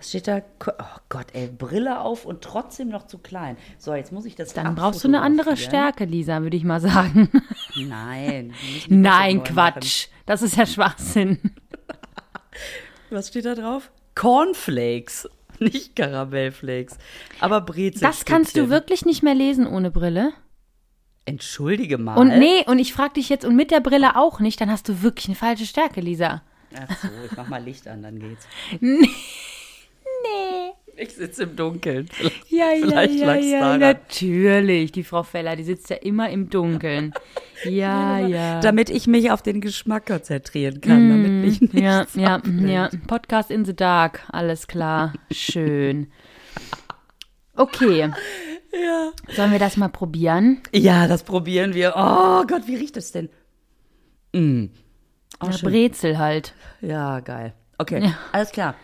[0.05, 0.43] Was steht da?
[0.67, 3.57] Oh Gott, ey, Brille auf und trotzdem noch zu klein.
[3.79, 5.57] So, jetzt muss ich das Dann brauchst du eine andere.
[5.57, 7.31] Stärke, Lisa, würde ich mal sagen.
[7.75, 8.53] Nein.
[8.89, 9.55] Nein, neu machen.
[9.55, 10.09] Quatsch.
[10.27, 11.39] Das ist ja Schwachsinn.
[13.11, 13.91] Was steht da drauf?
[14.15, 15.27] Cornflakes,
[15.59, 16.99] nicht Karamellflakes.
[17.41, 18.03] Aber Brezel.
[18.03, 20.35] Das kannst du wirklich nicht mehr lesen ohne Brille.
[21.25, 22.19] Entschuldige mal.
[22.19, 24.87] Und nee, und ich frage dich jetzt, und mit der Brille auch nicht, dann hast
[24.87, 26.43] du wirklich eine falsche Stärke, Lisa.
[26.77, 28.47] Ach so, ich mach mal Licht an, dann geht's.
[28.81, 29.09] Nee.
[30.97, 32.09] Ich sitze im Dunkeln.
[32.49, 33.81] Ja, Vielleicht ja, lag's ja, ja, daran.
[33.81, 34.93] natürlich.
[34.93, 37.13] Die Frau Feller, die sitzt ja immer im Dunkeln.
[37.65, 38.61] Ja, ja.
[38.61, 42.91] Damit ich mich auf den Geschmack konzentrieren kann, damit mich nichts Mm, ja, ja, ja.
[43.07, 45.15] Podcast in the Dark, alles klar.
[45.31, 46.09] Schön.
[47.57, 48.11] Okay.
[48.73, 49.11] Ja.
[49.35, 50.61] Sollen wir das mal probieren?
[50.73, 51.95] Ja, das probieren wir.
[51.97, 53.31] Oh Gott, wie riecht das denn?
[54.35, 54.67] Mm.
[55.43, 55.51] Ja.
[55.63, 56.55] Brezel halt.
[56.83, 57.55] Ja, geil.
[57.79, 58.15] Okay, Ja.
[58.33, 58.75] alles klar.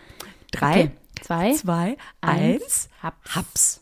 [0.51, 0.91] Drei, Okay.
[1.21, 3.35] Zwei, zwei, eins, eins, Haps.
[3.35, 3.81] Haps.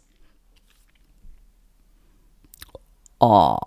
[3.20, 3.58] Oh.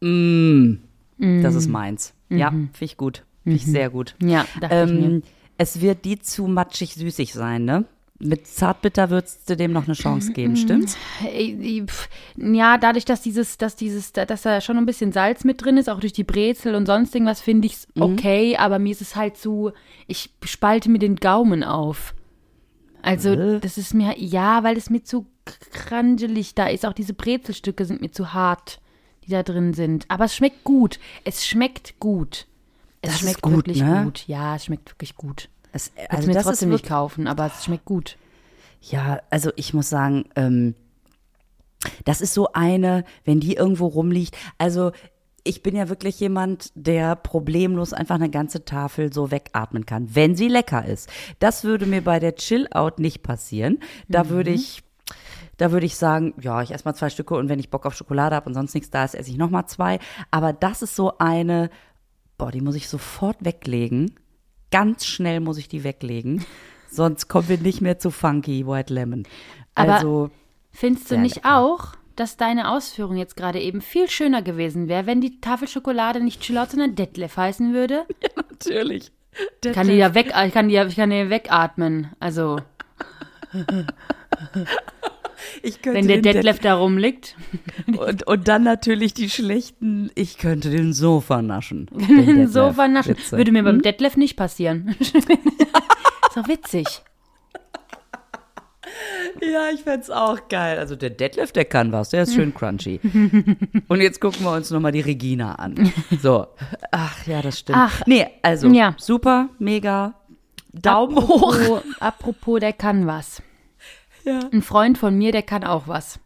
[0.00, 0.78] Mm.
[1.18, 2.14] Das ist meins.
[2.28, 3.24] Ja, finde ich gut.
[3.44, 4.14] Finde ich sehr gut.
[4.20, 5.06] Ja, dachte ich mir.
[5.06, 5.22] Ähm,
[5.58, 7.84] es wird die zu matschig süßig sein, ne?
[8.18, 10.96] Mit Zartbitter würdest du dem noch eine Chance geben, stimmt's?
[11.22, 15.62] Ey, pf, Ja, dadurch, dass dieses, dass dieses, dass da schon ein bisschen Salz mit
[15.62, 18.02] drin ist, auch durch die Brezel und sonst irgendwas, finde ich es Mhm.
[18.02, 19.72] okay, aber mir ist es halt zu,
[20.06, 22.14] ich spalte mir den Gaumen auf.
[23.06, 23.60] Also, Äh?
[23.60, 25.26] das ist mir, ja, weil es mir zu
[25.70, 26.84] krangelig da ist.
[26.84, 28.80] Auch diese Brezelstücke sind mir zu hart,
[29.24, 30.04] die da drin sind.
[30.08, 30.98] Aber es schmeckt gut.
[31.24, 32.46] Es schmeckt gut.
[33.02, 34.02] Es Das ist schmeckt gut, wirklich ne?
[34.04, 34.24] gut.
[34.26, 35.48] Ja, es schmeckt wirklich gut.
[35.72, 38.16] Es, Also also mir das trotzdem nicht kaufen, aber es schmeckt gut.
[38.80, 40.74] Ja, also ich muss sagen, ähm,
[42.04, 44.36] das ist so eine, wenn die irgendwo rumliegt.
[44.58, 44.92] Also
[45.46, 50.36] ich bin ja wirklich jemand, der problemlos einfach eine ganze Tafel so wegatmen kann, wenn
[50.36, 51.08] sie lecker ist.
[51.38, 53.78] Das würde mir bei der Chill-Out nicht passieren.
[54.08, 54.82] Da würde ich,
[55.56, 57.94] da würde ich sagen, ja, ich esse mal zwei Stücke und wenn ich Bock auf
[57.94, 59.98] Schokolade habe und sonst nichts da ist, esse ich noch mal zwei.
[60.30, 61.70] Aber das ist so eine,
[62.38, 64.12] boah, die muss ich sofort weglegen.
[64.70, 66.44] Ganz schnell muss ich die weglegen.
[66.90, 69.24] Sonst kommen wir nicht mehr zu Funky White Lemon.
[69.74, 70.30] Aber- Also,
[70.70, 71.56] Findest du nicht lecker.
[71.58, 76.20] auch, dass deine Ausführung jetzt gerade eben viel schöner gewesen wäre, wenn die Tafel Schokolade
[76.20, 78.06] nicht Chillout, sondern Detlef heißen würde?
[78.50, 79.12] natürlich.
[79.74, 82.08] Kann die ja weg, ich kann die ja, ich kann die ja wegatmen.
[82.20, 82.58] Also,
[85.62, 87.36] Ich könnte wenn der den Detlef da rumliegt.
[87.96, 91.86] Und, und dann natürlich die schlechten, ich könnte den Sofa naschen.
[91.92, 92.50] den Den Detlef.
[92.50, 93.16] Sofa naschen.
[93.16, 93.36] Witze.
[93.36, 94.96] Würde mir beim Detlef nicht passieren.
[94.98, 95.14] ist
[96.34, 96.86] doch witzig.
[99.42, 100.78] Ja, ich fänd's auch geil.
[100.78, 103.00] Also der Detlef, der kann was, der ist schön crunchy.
[103.88, 105.92] Und jetzt gucken wir uns nochmal die Regina an.
[106.20, 106.46] So.
[106.90, 107.78] Ach ja, das stimmt.
[107.80, 108.02] Ach.
[108.06, 108.94] nee, also Ja.
[108.98, 110.14] super, mega.
[110.72, 111.54] Daumen hoch.
[111.56, 113.42] Apropos, apropos, der kann was.
[114.24, 114.40] Ja.
[114.52, 116.18] Ein Freund von mir, der kann auch was.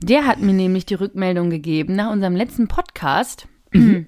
[0.00, 3.46] Der hat mir nämlich die Rückmeldung gegeben nach unserem letzten Podcast.
[3.72, 4.06] Mhm.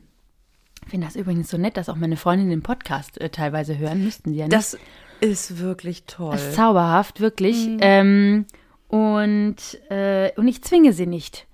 [0.84, 4.04] Ich finde das übrigens so nett, dass auch meine Freundinnen den Podcast äh, teilweise hören.
[4.04, 4.52] Müssten sie ja nicht.
[4.54, 4.76] Das
[5.24, 6.34] ist wirklich toll.
[6.34, 7.66] Ist zauberhaft, wirklich.
[7.66, 7.78] Mhm.
[7.80, 8.46] Ähm,
[8.88, 9.56] und,
[9.90, 11.46] äh, und ich zwinge sie nicht.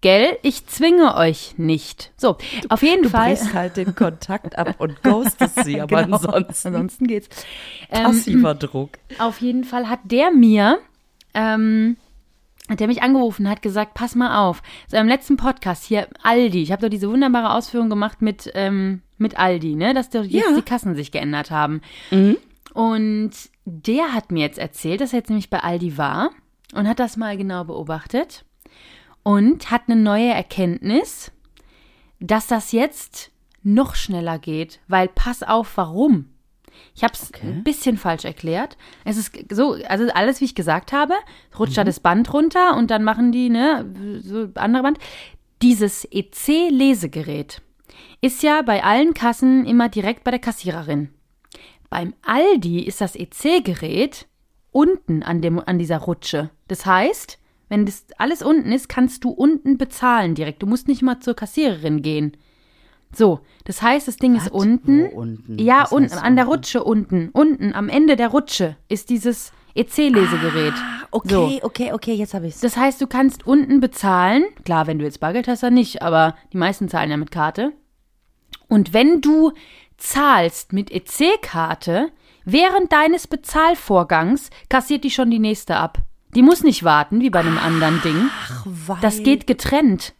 [0.00, 0.36] Gell?
[0.42, 2.12] Ich zwinge euch nicht.
[2.18, 2.36] So,
[2.68, 3.28] auf jeden Du Fall.
[3.30, 7.28] brichst halt den Kontakt ab und ghostest sie, aber Genau, ansonsten ansonsten geht's.
[7.90, 8.90] Ähm, passiver Druck.
[9.18, 10.78] Auf jeden Fall hat der mir,
[11.32, 11.96] ähm,
[12.68, 16.62] hat der mich angerufen, hat gesagt, pass mal auf, so im letzten Podcast hier, Aldi,
[16.62, 20.50] ich habe doch diese wunderbare Ausführung gemacht mit, ähm, mit Aldi, ne, dass doch jetzt
[20.50, 20.54] Ja.
[20.54, 21.80] die Kassen sich geändert haben.
[22.72, 23.32] Und
[23.64, 26.30] der hat mir jetzt erzählt, dass er jetzt nämlich bei Aldi war
[26.74, 28.44] und hat das mal genau beobachtet
[29.22, 31.30] und hat eine neue Erkenntnis,
[32.20, 33.30] dass das jetzt
[33.62, 36.30] noch schneller geht, weil pass auf, warum?
[36.94, 38.76] Ich habe es ein bisschen falsch erklärt.
[39.04, 41.14] Es ist so, also alles, wie ich gesagt habe,
[41.58, 44.98] rutscht da das Band runter und dann machen die, ne, so andere Band.
[45.62, 47.62] Dieses EC-Lesegerät
[48.20, 51.10] ist ja bei allen Kassen immer direkt bei der Kassiererin.
[51.94, 54.26] Beim Aldi ist das EC-Gerät
[54.72, 56.50] unten an, dem, an dieser Rutsche.
[56.66, 60.60] Das heißt, wenn das alles unten ist, kannst du unten bezahlen direkt.
[60.60, 62.36] Du musst nicht mal zur Kassiererin gehen.
[63.14, 64.50] So, das heißt, das Ding ist Was?
[64.50, 65.12] unten.
[65.12, 65.56] Wo unten?
[65.60, 66.46] Ja, unten, an der?
[66.46, 67.28] Rutsche unten.
[67.32, 70.74] Unten, am Ende der Rutsche ist dieses EC-Lesegerät.
[71.12, 72.58] Okay, okay, okay, jetzt habe ich's.
[72.58, 74.42] Das heißt, du kannst unten bezahlen.
[74.64, 77.72] Klar, wenn du jetzt Bargeld hast, dann nicht, aber die meisten zahlen ja mit Karte.
[78.68, 79.52] Und wenn du
[79.96, 82.10] zahlst mit EC-Karte,
[82.44, 85.98] während deines Bezahlvorgangs kassiert die schon die nächste ab.
[86.34, 88.30] Die muss nicht warten, wie bei einem anderen Ding.
[88.64, 90.14] weil, Das geht getrennt.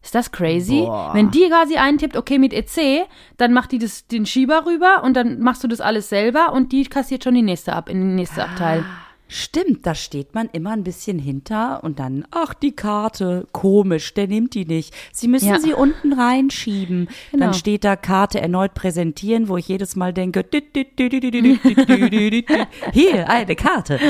[0.00, 0.82] Ist das crazy?
[0.82, 1.10] Boah.
[1.12, 5.14] Wenn die quasi eintippt, okay, mit EC, dann macht die das, den Schieber rüber und
[5.14, 8.14] dann machst du das alles selber und die kassiert schon die nächste ab, in den
[8.14, 8.84] nächsten Abteil.
[9.28, 14.26] Stimmt, da steht man immer ein bisschen hinter und dann, ach, die Karte, komisch, der
[14.26, 14.94] nimmt die nicht.
[15.12, 15.60] Sie müssen ja.
[15.60, 17.08] sie unten reinschieben.
[17.30, 17.44] Genau.
[17.44, 20.44] Dann steht da Karte erneut präsentieren, wo ich jedes Mal denke,
[22.92, 24.00] hier, eine Karte.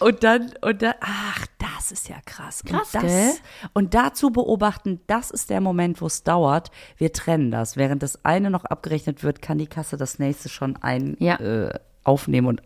[0.00, 2.62] Und dann, und dann, ach, das ist ja krass.
[2.64, 3.32] Krass, und, das, gell?
[3.72, 6.70] und dazu beobachten, das ist der Moment, wo es dauert.
[6.98, 7.76] Wir trennen das.
[7.76, 11.36] Während das eine noch abgerechnet wird, kann die Kasse das nächste schon ein ja.
[11.36, 12.62] äh, aufnehmen und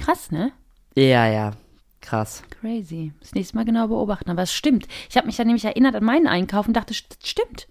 [0.00, 0.52] Krass, ne?
[0.94, 1.52] Ja, ja,
[2.00, 2.42] krass.
[2.60, 3.12] Crazy.
[3.20, 4.30] Das nächste Mal genau beobachten.
[4.30, 4.86] Aber es stimmt.
[5.08, 7.68] Ich habe mich dann nämlich erinnert an meinen Einkauf und dachte, st- stimmt.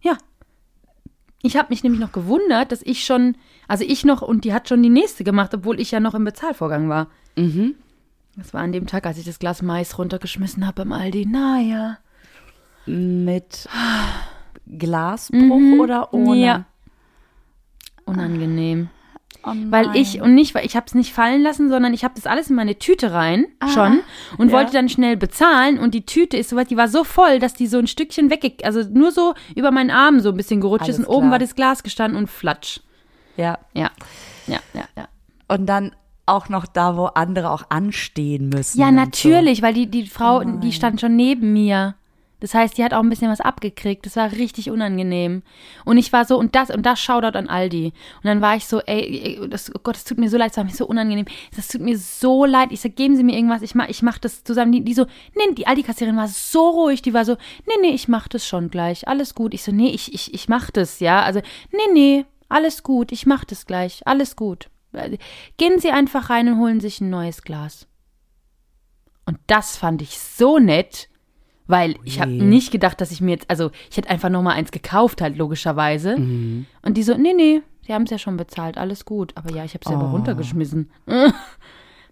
[0.00, 0.18] Ja.
[1.42, 3.36] Ich habe mich nämlich noch gewundert, dass ich schon,
[3.68, 6.24] also ich noch und die hat schon die nächste gemacht, obwohl ich ja noch im
[6.24, 7.06] Bezahlvorgang war.
[7.36, 7.76] Mhm.
[8.36, 11.26] Das war an dem Tag, als ich das Glas Mais runtergeschmissen habe im Aldi.
[11.26, 11.98] Naja.
[12.86, 13.68] Mit
[14.66, 16.36] Glasbruch oder ohne?
[16.36, 16.42] Mhm.
[16.42, 16.64] Ja.
[18.04, 18.88] Unangenehm.
[19.54, 22.14] Oh Weil ich und nicht, weil ich habe es nicht fallen lassen, sondern ich habe
[22.14, 24.00] das alles in meine Tüte rein schon
[24.38, 24.54] und ja.
[24.54, 27.66] wollte dann schnell bezahlen und die Tüte ist soweit, die war so voll, dass die
[27.66, 30.96] so ein Stückchen wegge, also nur so über meinen Arm so ein bisschen gerutscht ist
[30.96, 31.32] Alles und oben klar.
[31.32, 32.80] war das Glas gestanden und flatsch.
[33.36, 33.58] Ja.
[33.72, 33.90] Ja,
[34.46, 35.08] ja, ja, ja.
[35.46, 35.92] Und dann
[36.26, 38.78] auch noch da, wo andere auch anstehen müssen.
[38.78, 41.94] Ja, und natürlich, weil die die Frau, Oh die stand schon neben mir.
[42.40, 44.06] Das heißt, die hat auch ein bisschen was abgekriegt.
[44.06, 45.42] Das war richtig unangenehm.
[45.84, 47.86] Und ich war so, und das, und das Shoutout an Aldi.
[47.86, 50.58] Und dann war ich so, ey, das, oh Gott, das tut mir so leid, das
[50.58, 51.26] war mir so unangenehm.
[51.56, 52.70] Das tut mir so leid.
[52.70, 54.72] Ich sag, geben Sie mir irgendwas, ich mach, ich mach das zusammen.
[54.72, 58.08] Die, die so, nee, die Aldi-Kassiererin war so ruhig, die war so, nee, nee, ich
[58.08, 59.08] mach das schon gleich.
[59.08, 59.54] Alles gut.
[59.54, 61.22] Ich so, nee, ich, ich, ich mach das, ja.
[61.22, 61.40] Also,
[61.72, 64.06] nee, nee, alles gut, ich mach das gleich.
[64.06, 64.70] Alles gut.
[65.56, 67.86] Gehen Sie einfach rein und holen sich ein neues Glas.
[69.26, 71.10] Und das fand ich so nett,
[71.68, 74.54] weil ich habe nicht gedacht, dass ich mir jetzt, also ich hätte einfach noch mal
[74.54, 76.16] eins gekauft halt logischerweise.
[76.18, 76.66] Mhm.
[76.82, 79.32] Und die so, nee, nee, sie haben es ja schon bezahlt, alles gut.
[79.36, 80.10] Aber ja, ich habe es selber Oh.
[80.10, 80.90] runtergeschmissen.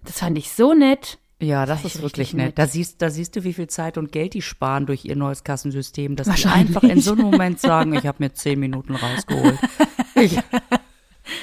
[0.05, 1.19] Das fand ich so nett.
[1.41, 2.47] Ja, das ich ist wirklich nett.
[2.47, 2.59] nett.
[2.59, 5.43] Da siehst, da siehst du, wie viel Zeit und Geld die sparen durch ihr neues
[5.43, 6.77] Kassensystem, dass die Wahrscheinlich.
[6.77, 9.59] einfach in so einem Moment sagen, ich habe mir zehn Minuten rausgeholt.
[10.15, 10.39] Ich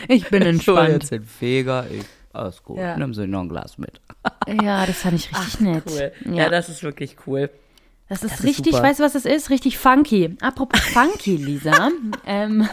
[0.08, 2.98] Ich bin hol jetzt den Feger, ich, alles gut, Ja.
[2.98, 4.00] nimm sie noch ein Glas mit.
[4.48, 5.84] Ja, das fand ich richtig nett.
[6.26, 6.50] Ja.
[6.50, 7.50] das ist wirklich cool.
[8.14, 8.84] Das ist Das ist richtig, super.
[8.88, 9.50] weißt du, was das ist?
[9.50, 10.36] Richtig funky.
[10.42, 11.90] Apropos funky, Lisa.
[12.26, 12.68] ähm,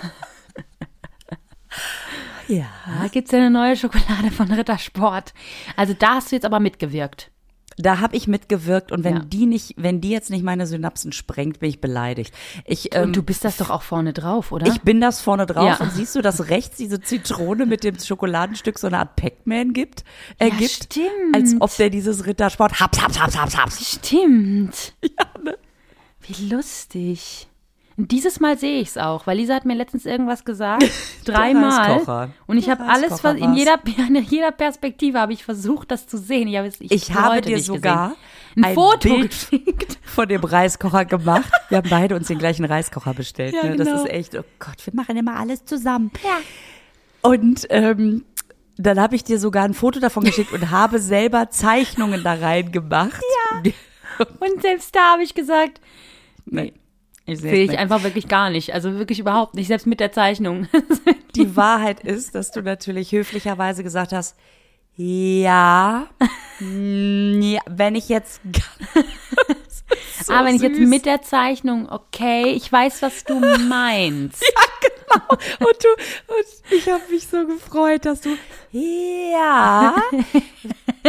[2.49, 2.67] Ja.
[3.01, 5.33] da gibt's ja eine neue Schokolade von Rittersport.
[5.77, 7.31] Also da hast du jetzt aber mitgewirkt.
[7.77, 9.23] Da habe ich mitgewirkt und wenn Ja.
[9.25, 12.35] die nicht, wenn die jetzt nicht meine Synapsen sprengt, bin ich beleidigt.
[12.67, 14.67] Ich, ähm, Und du bist das doch auch vorne drauf, oder?
[14.67, 15.77] ich bin das vorne drauf Ja.
[15.77, 20.05] und siehst du, dass rechts diese Zitrone mit dem Schokoladenstück so eine Art Pac-Man gibt,
[20.39, 21.35] äh, Ja, gibt, stimmt.
[21.35, 23.95] als ob der dieses Rittersport haps, haps, haps, haps, haps.
[23.95, 24.95] Stimmt.
[25.03, 25.27] Ja?
[26.39, 27.47] Wie lustig.
[27.97, 30.85] Und dieses Mal sehe ich es auch, weil Lisa hat mir letztens irgendwas gesagt,
[31.27, 32.31] dreimal.
[32.47, 36.17] Und ich habe alles, was in jeder, in jeder Perspektive habe ich versucht, das zu
[36.17, 36.49] sehen.
[36.49, 38.21] Ich habe, es- ich, Ich habe dir sogar gesehen.
[38.57, 39.99] ein, ein Foto Bild geschickt.
[40.05, 41.51] von dem Reiskocher gemacht.
[41.69, 43.55] Wir haben beide uns den gleichen Reiskocher bestellt.
[43.55, 43.77] Ja, ne?
[43.77, 44.03] Das genau.
[44.05, 46.11] ist echt, oh Gott, wir machen immer alles zusammen.
[46.25, 46.39] Ja.
[47.23, 48.25] Und ähm,
[48.79, 52.73] dann habe ich dir sogar ein Foto davon geschickt und habe selber Zeichnungen da rein
[52.73, 53.21] gemacht.
[53.63, 53.73] Ja.
[54.41, 55.83] Und selbst da habe ich gesagt,
[56.45, 56.73] Nee,
[57.27, 57.79] ich sehe ich nicht.
[57.79, 58.75] einfach wirklich gar nicht.
[58.75, 60.69] Also wirklich überhaupt nicht, selbst mit der Zeichnung.
[61.37, 64.37] Die Wahrheit ist, dass du natürlich höflicherweise gesagt hast,
[64.97, 66.09] ja,
[66.59, 68.41] mm, ja wenn ich jetzt
[70.25, 70.89] so Aber wenn ich jetzt süß.
[70.89, 74.43] mit der Zeichnung, okay, ich weiß, was du meinst.
[75.59, 75.89] Und du,
[76.35, 78.31] und ich habe mich so gefreut, dass du,
[78.71, 79.97] ja,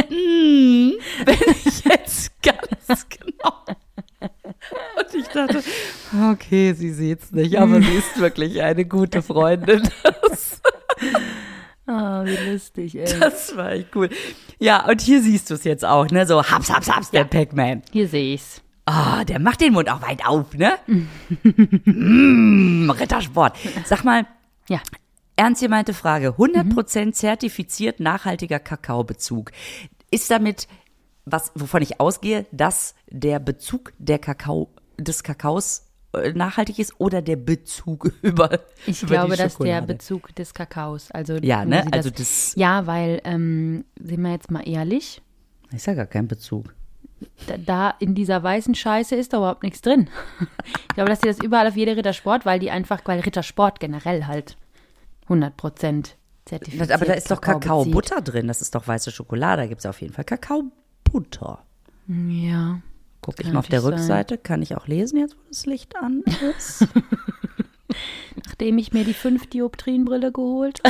[0.10, 0.94] mm,
[1.26, 3.61] wenn ich jetzt ganz genau.
[5.22, 5.64] Ich dachte,
[6.32, 9.88] okay, sie sieht's nicht, aber sie ist wirklich eine gute Freundin.
[10.04, 10.62] Das,
[11.88, 11.92] Oh,
[12.26, 13.20] wie lustig, ey.
[13.20, 14.10] das war echt cool.
[14.60, 16.26] Ja, und hier siehst du es jetzt auch, ne?
[16.28, 17.82] So haps, haps, haps, der Pac-Man.
[17.92, 18.62] Hier sehe ich's.
[18.86, 20.74] Ah, der macht den Mund auch weit auf, ne?
[21.86, 23.58] mm, Rittersport.
[23.86, 24.26] Sag mal,
[24.68, 24.80] Ja.
[25.38, 26.30] Ernst gemeinte Frage.
[26.38, 29.52] 100% zertifiziert nachhaltiger Kakaobezug.
[30.12, 30.68] Ist damit,
[31.26, 34.70] was, wovon ich ausgehe, dass der Bezug der Kakao,
[35.04, 39.82] des Kakaos äh, nachhaltig ist oder der Bezug über, Ich über glaube, dass der?
[39.82, 41.86] Bezug des Kakaos, also Ja, ne?
[41.92, 45.22] Also das- ja, weil ähm, sind wir jetzt mal ehrlich,
[45.72, 46.74] Ist ja gar kein Bezug.
[47.48, 50.10] da, da in dieser weißen Scheiße ist da überhaupt nichts drin.
[50.90, 54.26] ich glaube, dass die das überall auf jede Rittersport, weil die einfach, weil Rittersport generell
[54.28, 54.58] halt
[55.24, 56.92] 100 Prozent zertifiziert.
[56.92, 57.40] Aber da ist doch.
[57.40, 58.48] Kakaobutter drin.
[58.48, 59.62] Das ist doch weiße Schokolade.
[59.62, 61.60] Da gibt es auf jeden Fall Kakaobutter.
[62.08, 62.82] Ja.
[63.22, 63.94] Gucke ich Kann mal auf der sein.
[63.94, 64.38] Rückseite.
[64.38, 66.24] Kann ich auch lesen jetzt, wo das Licht an
[66.58, 66.88] ist?
[68.46, 70.80] Nachdem ich mir die 5 Dioptrienbrille geholt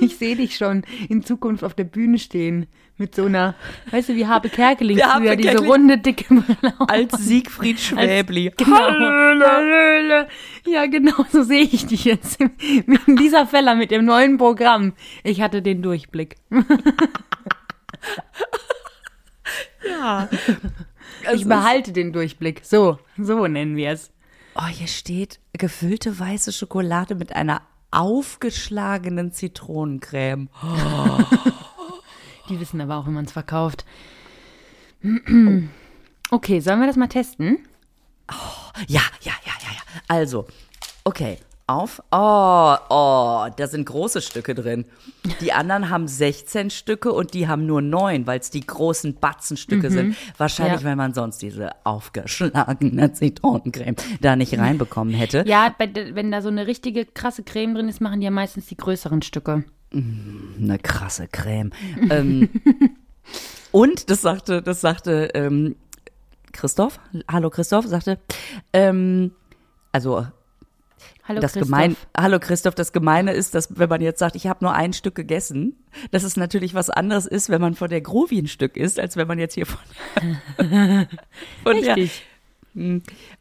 [0.00, 3.54] Ich sehe dich schon in Zukunft auf der Bühne stehen mit so einer,
[3.90, 5.70] weißt du, wie Habe Kerkeling Wie früher, diese Kerkeling.
[5.70, 6.74] runde, dicke Brille.
[6.78, 6.88] auf.
[6.90, 8.50] Als Siegfried Schwäbli.
[8.56, 8.76] Genau.
[8.76, 10.28] Hallöle.
[10.66, 12.40] Ja, genau, so sehe ich dich jetzt.
[12.86, 14.92] Mit Lisa Feller mit dem neuen Programm.
[15.22, 16.36] Ich hatte den Durchblick.
[19.88, 20.28] Ja.
[21.34, 22.62] Ich behalte den Durchblick.
[22.64, 24.10] So, so nennen wir es.
[24.54, 30.48] Oh, hier steht gefüllte weiße Schokolade mit einer aufgeschlagenen Zitronencreme.
[32.48, 33.84] Die wissen aber auch, wie man es verkauft.
[36.32, 37.66] Okay, sollen wir das mal testen?
[38.86, 39.82] Ja, ja, ja, ja, ja.
[40.06, 40.46] Also,
[41.02, 41.38] okay.
[41.70, 42.02] Auf.
[42.10, 44.84] Oh, oh, da sind große Stücke drin.
[45.40, 49.88] Die anderen haben 16 Stücke und die haben nur 9, weil es die großen Batzenstücke
[49.90, 50.16] sind.
[50.36, 50.88] Wahrscheinlich, Ja.
[50.88, 55.44] weil man sonst diese aufgeschlagene Zitronencreme da nicht reinbekommen hätte.
[55.46, 58.76] Ja, wenn da so eine richtige krasse Creme drin ist, machen die ja meistens die
[58.76, 59.64] größeren Stücke.
[59.92, 61.70] Eine krasse Creme.
[62.10, 62.48] ähm,
[63.70, 65.76] und das sagte, das sagte ähm,
[66.52, 66.98] Christoph,
[67.30, 68.18] hallo Christoph, sagte,
[68.72, 69.32] ähm,
[69.92, 70.26] also
[71.24, 71.68] Hallo das Christoph.
[71.68, 74.92] Gemein, hallo Christoph, das Gemeine ist, dass wenn man jetzt sagt, ich habe nur ein
[74.92, 75.76] Stück gegessen,
[76.10, 79.16] dass es natürlich was anderes ist, wenn man von der Grovi ein Stück isst, als
[79.16, 79.78] wenn man jetzt hier von,
[81.64, 82.24] von der, Richtig.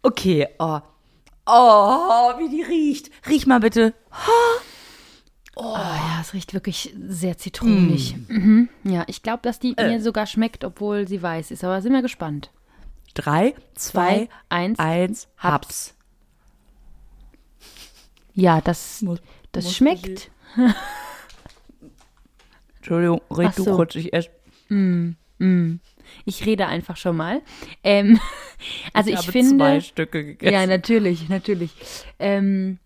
[0.02, 0.80] Okay, oh.
[1.46, 3.10] Oh, wie die riecht.
[3.28, 3.94] Riech mal bitte.
[5.56, 8.16] Oh ja, es riecht wirklich sehr zitronig.
[8.28, 8.70] Mhm.
[8.84, 11.64] Ja, ich glaube, dass die mir sogar schmeckt, obwohl sie weiß ist.
[11.64, 12.52] Aber sind wir gespannt.
[13.14, 15.54] Drei, zwei, Zwei, eins, eins, Haps.
[15.54, 15.96] Haps.
[18.40, 19.22] Ja, das, Muss-
[19.52, 20.32] das muss schmeckt.
[22.78, 23.76] Entschuldigung, red Ach du so.
[23.76, 24.30] kurz, ich esse.
[26.26, 27.42] Ich rede einfach schon mal.
[27.84, 28.20] Ähm,
[28.94, 29.58] also ich, habe finde.
[29.58, 30.54] zwei Stücke gegessen.
[30.54, 31.72] Ja, natürlich, natürlich.
[32.18, 32.80] Ähm,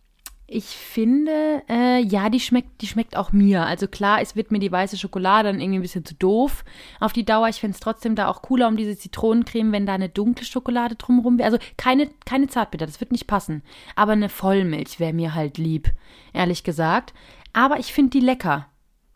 [0.45, 3.65] ich finde, äh, ja, die schmeckt, die schmeckt auch mir.
[3.65, 6.65] Also klar, es wird mir die weiße Schokolade dann irgendwie ein bisschen zu doof
[6.99, 7.47] auf die Dauer.
[7.47, 10.95] Ich finde es trotzdem da auch cooler um diese Zitronencreme, wenn da eine dunkle Schokolade
[10.95, 11.45] drumherum wäre.
[11.45, 13.63] Also keine, keine Zartbitter, das wird nicht passen.
[13.95, 15.91] Aber eine Vollmilch wäre mir halt lieb,
[16.33, 17.13] ehrlich gesagt.
[17.53, 18.67] Aber ich finde die lecker.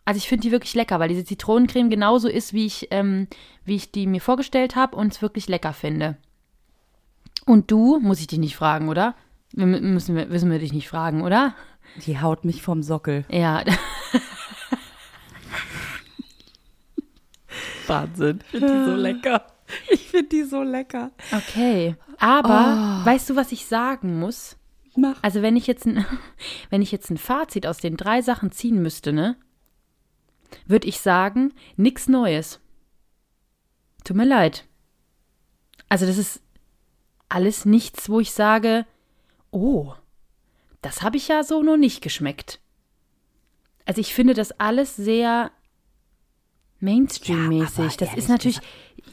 [0.05, 3.27] Also ich finde die wirklich lecker, weil diese Zitronencreme genauso ist, wie ich, ähm,
[3.65, 6.15] wie ich die mir vorgestellt habe und es wirklich lecker finde.
[7.45, 9.15] Und du, muss ich dich nicht fragen, oder?
[9.53, 11.55] Wir mü- müssen wir, müssen wir dich nicht fragen, oder?
[12.05, 13.25] Die haut mich vom Sockel.
[13.29, 13.63] Ja,
[17.87, 18.39] Wahnsinn.
[18.51, 19.47] Ich finde die so lecker.
[19.89, 21.11] Ich finde die so lecker.
[21.31, 21.95] okay.
[22.19, 24.57] Aber weißt du, was ich sagen muss?
[24.95, 25.21] Mach.
[25.21, 26.05] Also wenn ich jetzt ein,
[26.69, 29.35] wenn ich jetzt ein Fazit aus den drei Sachen ziehen müsste, ne,
[30.65, 32.59] würde ich sagen, nix Neues.
[34.03, 34.65] Tut mir leid.
[35.89, 36.41] Also das ist
[37.29, 38.85] alles nichts, wo ich sage,
[39.57, 39.93] oh,
[40.81, 42.59] das habe ich ja so noch nicht geschmeckt.
[43.85, 45.51] Also ich finde das alles sehr
[46.79, 47.91] Mainstream-mäßig.
[47.91, 48.59] Ja, das ist natürlich,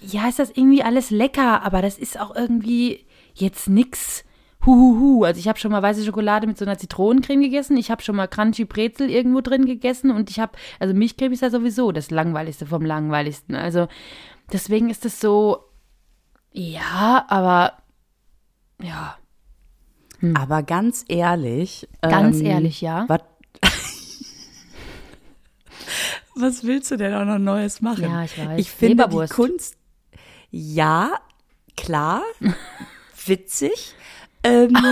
[0.02, 4.24] ja, ist das irgendwie alles lecker, aber das ist auch irgendwie jetzt nix.
[4.66, 5.24] Huhuhu.
[5.24, 7.76] Also ich habe schon mal weiße Schokolade mit so einer Zitronencreme gegessen.
[7.76, 11.42] Ich habe schon mal Crunchy Brezel irgendwo drin gegessen und ich habe, also Milchcreme ist
[11.42, 13.54] ja sowieso das langweiligste vom langweiligsten.
[13.54, 13.88] Also
[14.52, 15.64] deswegen ist es so,
[16.50, 17.74] ja, aber
[18.80, 19.18] ja,
[20.34, 21.88] Aber ganz ehrlich.
[22.00, 23.04] ganz ähm, ehrlich, ja.
[23.08, 23.20] Was,
[26.34, 28.04] was willst du denn auch noch Neues machen?
[28.04, 28.58] Ja, ich weiß.
[28.60, 29.32] Ich finde Leberwurst.
[29.32, 29.76] die Kunst,
[30.50, 31.10] ja,
[31.76, 32.22] klar,
[33.26, 33.94] witzig.
[34.42, 34.76] Ähm,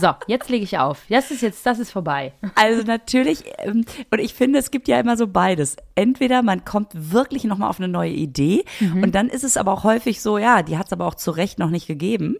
[0.00, 1.02] So, jetzt lege ich auf.
[1.08, 2.32] Das ist jetzt, das ist vorbei.
[2.54, 5.76] also natürlich, ähm, und ich finde, es gibt ja immer so beides.
[5.94, 9.84] Entweder man kommt wirklich nochmal auf eine neue Idee und dann ist es aber auch
[9.84, 12.36] häufig so, ja, die hat es aber auch zu Recht noch nicht gegeben.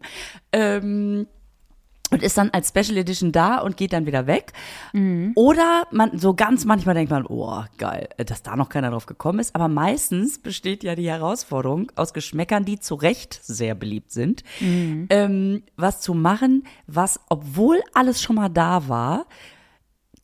[0.53, 1.27] Ähm,
[2.15, 4.53] und ist dann als Special Edition da und geht dann wieder weg.
[5.35, 9.41] Oder man so ganz manchmal denkt man, oh, geil, dass da noch keiner drauf gekommen
[9.41, 9.55] ist.
[9.55, 14.45] Aber meistens besteht ja die Herausforderung aus Geschmäckern, die zu Recht sehr beliebt sind,
[15.11, 19.27] ähm, was zu machen, was, obwohl alles schon mal da war,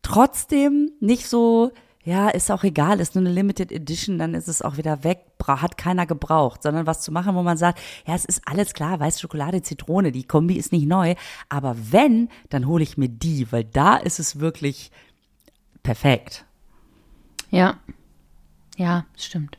[0.03, 4.62] trotzdem nicht so, ja, ist auch egal, ist nur eine Limited Edition, dann ist es
[4.62, 8.14] auch wieder weg, bra- hat keiner gebraucht, sondern was zu machen, wo man sagt, ja,
[8.14, 11.14] es ist alles klar, weiße Schokolade, Zitrone, die Kombi ist nicht neu,
[11.50, 14.90] aber wenn, dann hole ich mir die, weil da ist es wirklich
[15.83, 16.44] perfekt.
[17.50, 17.79] Ja.
[18.77, 19.58] Ja, stimmt.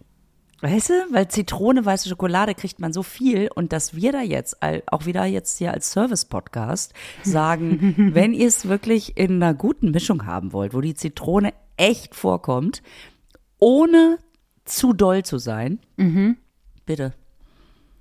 [0.61, 4.57] Weißt du, weil Zitrone, weiße Schokolade kriegt man so viel und dass wir da jetzt
[4.91, 6.93] auch wieder jetzt hier als Service-Podcast
[7.23, 12.15] sagen, wenn ihr es wirklich in einer guten Mischung haben wollt, wo die Zitrone echt
[12.15, 12.81] vorkommt
[13.57, 14.19] ohne
[14.65, 15.79] zu doll zu sein.
[15.97, 16.37] Mhm.
[16.85, 17.13] Bitte.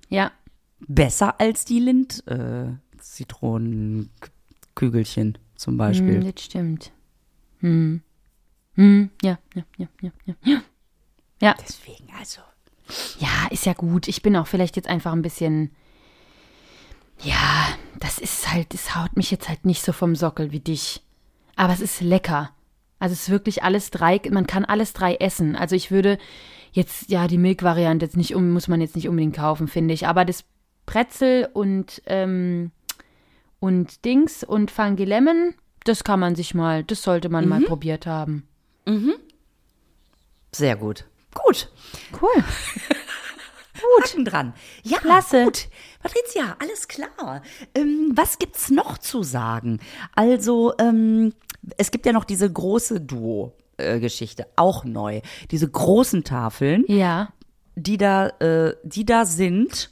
[0.09, 0.31] Ja.
[0.79, 2.67] Besser als die Lind äh,
[2.97, 6.21] Zitronenkügelchen zum Beispiel.
[6.21, 6.91] Hm, das stimmt.
[7.59, 8.01] Hm.
[8.73, 10.61] Hm, ja, ja, ja, ja, ja, ja.
[11.41, 12.41] Ja, Deswegen also.
[13.19, 14.07] ja, ist ja gut.
[14.07, 15.71] Ich bin auch vielleicht jetzt einfach ein bisschen.
[17.23, 17.67] Ja,
[17.99, 21.03] das ist halt, es haut mich jetzt halt nicht so vom Sockel wie dich.
[21.55, 22.51] Aber es ist lecker.
[23.01, 25.55] Also es ist wirklich alles drei, man kann alles drei essen.
[25.55, 26.19] Also ich würde
[26.71, 30.05] jetzt, ja, die Milk-Variante jetzt nicht um, muss man jetzt nicht unbedingt kaufen, finde ich.
[30.05, 30.43] Aber das
[30.85, 32.69] Brezel und, ähm,
[33.59, 38.05] und Dings und Funky Lemon, das kann man sich mal, das sollte man mal probiert
[38.05, 38.47] haben.
[40.51, 41.05] Sehr gut.
[41.33, 41.71] Gut.
[42.21, 42.43] Cool.
[43.99, 44.53] Haken dran.
[44.83, 45.45] Ja, Klasse.
[45.45, 45.69] gut.
[46.03, 47.41] Patricia, alles klar.
[47.73, 49.79] Ähm, was gibt's noch zu sagen?
[50.15, 51.33] Also, ähm,
[51.77, 55.21] es gibt ja noch diese große Duo-Geschichte, auch neu.
[55.51, 57.29] Diese großen Tafeln, Ja.
[57.75, 59.89] die da, äh, die da sind.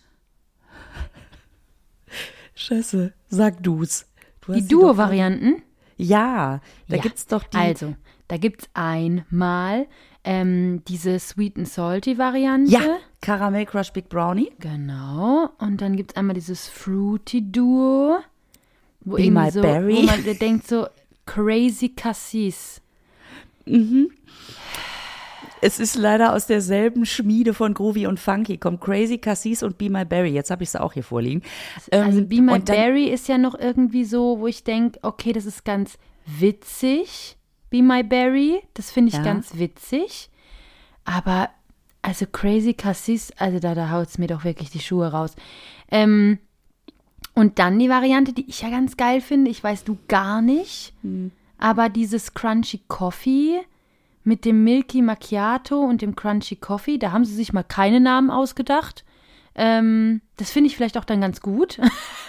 [2.55, 4.05] Scheiße, sag du's.
[4.41, 5.61] Du Die Duo-Varianten?
[5.97, 7.01] Ja, da Ja.
[7.01, 7.57] gibt's doch die.
[7.57, 7.95] Also,
[8.27, 9.87] da gibt's einmal
[10.25, 12.71] ähm, diese Sweet and Salty Variante.
[12.71, 14.51] ja, Caramel Crush Big Brownie.
[14.59, 15.49] Genau.
[15.59, 18.17] Und dann gibt's einmal dieses Fruity Duo.
[19.01, 19.95] Wo Be My so, Berry.
[19.95, 20.87] Wo man denkt so,
[21.29, 22.81] Crazy Cassis.
[25.61, 28.57] Es ist leider aus derselben Schmiede von Groovy und Funky.
[28.57, 30.29] Kommt Crazy Cassis und Be My Berry.
[30.29, 31.43] Jetzt habe ich es auch hier vorliegen.
[31.91, 35.45] Also Ähm, Be My Berry ist ja noch irgendwie so, wo ich denke, okay, das
[35.45, 37.37] ist ganz witzig.
[37.69, 39.23] Be My Berry, das finde ich Ja.
[39.23, 40.31] ganz witzig.
[41.05, 41.49] Aber
[42.01, 45.35] also Crazy Cassis, also da, da haut es mir doch wirklich die Schuhe raus.
[45.91, 46.39] Ähm,
[47.39, 50.93] und dann die Variante, die ich ja ganz geil finde, ich weiß du gar nicht,
[51.03, 51.31] Hm.
[51.57, 53.61] aber dieses Crunchy Coffee
[54.25, 58.29] mit dem Milky Macchiato und dem Crunchy Coffee, da haben sie sich mal keine Namen
[58.29, 59.05] ausgedacht.
[59.55, 61.79] Ähm, das finde ich vielleicht auch dann ganz gut.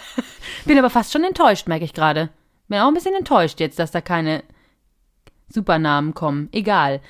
[0.65, 2.29] Bin aber fast schon enttäuscht, merke ich gerade.
[2.69, 4.43] Bin auch ein bisschen enttäuscht jetzt, dass da keine
[5.49, 6.47] Supernamen kommen.
[6.53, 7.01] Egal.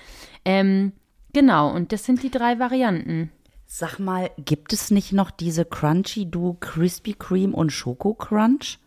[0.43, 0.93] Ähm,
[1.33, 3.31] genau, und das sind die drei Varianten.
[3.74, 8.80] Sag mal, gibt es nicht noch diese Crunchy Do Krispy Kreme und Schoko Crunch?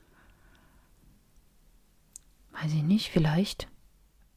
[2.52, 3.66] Weiß ich nicht, vielleicht.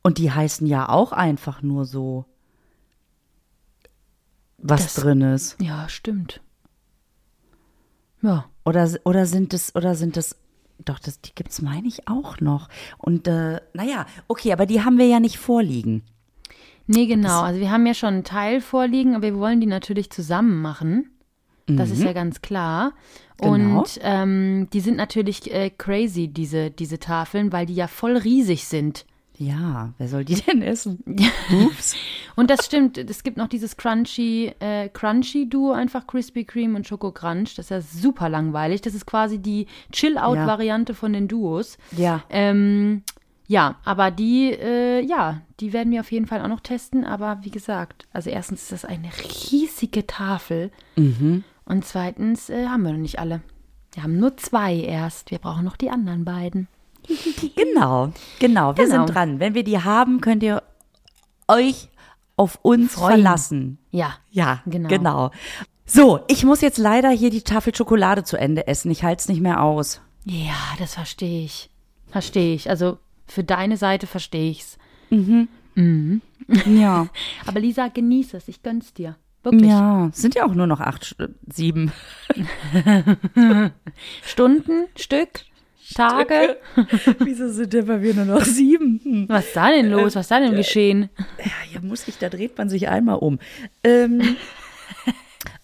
[0.04, 2.24] Und die heißen ja auch einfach nur so.
[4.58, 5.62] Was Das- drin ist.
[5.62, 6.39] Ja, stimmt.
[8.22, 8.50] Ja.
[8.64, 10.38] Oder, oder sind es, oder sind es,
[10.80, 12.70] doch, das, die gibt's, meine ich, auch noch.
[12.98, 16.04] Und, äh, naja, okay, aber die haben wir ja nicht vorliegen.
[16.88, 17.42] Nee, genau.
[17.42, 21.12] Also wir haben ja schon einen Teil vorliegen, aber wir wollen die natürlich zusammen machen.
[21.70, 22.94] Das ist ja ganz klar.
[23.42, 23.52] Mhm.
[23.52, 23.80] Genau.
[23.80, 28.66] Und ähm, die sind natürlich äh, crazy, diese, diese Tafeln, weil die ja voll riesig
[28.66, 29.06] sind.
[29.38, 31.04] Ja, wer soll die denn essen?
[31.66, 31.96] Ups.
[32.36, 36.88] Und das stimmt, es gibt noch dieses Crunchy, äh, Crunchy Duo, einfach Krispy Kreme und
[36.88, 37.56] Schoko Crunch.
[37.56, 38.82] Das ist ja super langweilig.
[38.82, 41.80] Das ist quasi die Chill-Out-Variante von den Duos.
[41.98, 42.24] Ja.
[42.30, 43.02] Ähm,
[43.48, 47.06] ja, aber die, äh, ja, die werden wir auf jeden Fall auch noch testen.
[47.06, 49.10] Aber wie gesagt, also erstens ist das eine
[49.52, 50.72] riesige Tafel.
[50.95, 53.41] Und zweitens äh, haben wir noch nicht alle.
[53.93, 55.32] Wir haben nur zwei erst.
[55.32, 56.68] Wir brauchen noch die anderen beiden.
[57.56, 59.06] Genau, genau, wir Genau.
[59.06, 59.39] sind dran.
[59.39, 60.62] Wenn wir die haben, könnt ihr
[61.48, 61.89] euch
[62.36, 63.08] auf uns Freuen.
[63.22, 63.78] verlassen.
[63.91, 64.89] Ja, Ja, Genau.
[64.89, 65.32] genau.
[65.86, 68.91] So, ich muss jetzt leider hier die Tafel Schokolade zu Ende essen.
[68.91, 70.02] Ich halte es nicht mehr aus.
[70.26, 71.70] ja, das verstehe ich.
[72.08, 72.70] Verstehe ich.
[72.70, 74.78] Also für deine Seite verstehe ich's.
[76.65, 77.07] Ja.
[77.45, 78.47] Aber Lisa, genieß es.
[78.47, 79.15] Ich gönn's dir.
[79.43, 79.69] Wirklich.
[79.69, 81.91] Ja, sind ja auch nur noch acht, St- sieben.
[84.23, 85.30] Stunden, Stück,
[85.93, 86.57] Tage.
[87.19, 88.99] Wieso sind denn bei mir nur noch sieben?
[89.03, 89.30] Hm.
[89.30, 90.15] Was ist da denn los?
[90.15, 91.09] Was ist da denn geschehen?
[91.38, 93.39] Ja, hier muss ich, da dreht man sich einmal um.
[93.84, 94.36] Ähm,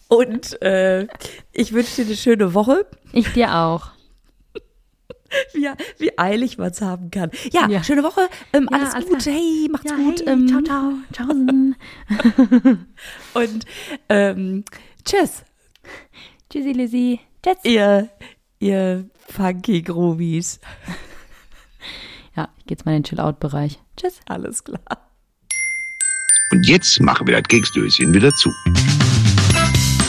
[0.08, 1.08] und äh,
[1.52, 2.86] ich wünsche dir eine schöne Woche.
[3.12, 3.92] Ich dir auch.
[5.54, 5.70] wie,
[6.00, 7.32] wie eilig man es haben kann.
[7.52, 7.84] Ja, Ja.
[7.84, 8.28] schöne Woche.
[8.54, 9.20] Ähm, Ja, alles alles gut.
[9.20, 9.36] klar.
[9.36, 10.20] Hey, macht's Ja, gut.
[10.22, 10.94] hey, ähm, ciao, ciao.
[11.14, 11.76] Tschaußen.
[13.34, 13.66] Und
[14.10, 14.64] ähm,
[15.06, 15.44] tschüss,
[16.50, 17.20] Tschüssi, Lizzie.
[17.44, 17.58] Tschüss.
[17.64, 18.10] ihr,
[18.60, 20.60] ihr funky Groovies.
[22.36, 23.80] Ja, ich gehe jetzt mal in den Chill-Out-Bereich.
[23.96, 24.20] Tschüss.
[24.26, 24.82] Alles klar.
[26.52, 28.50] Und jetzt machen wir das Keksdöschen wieder zu.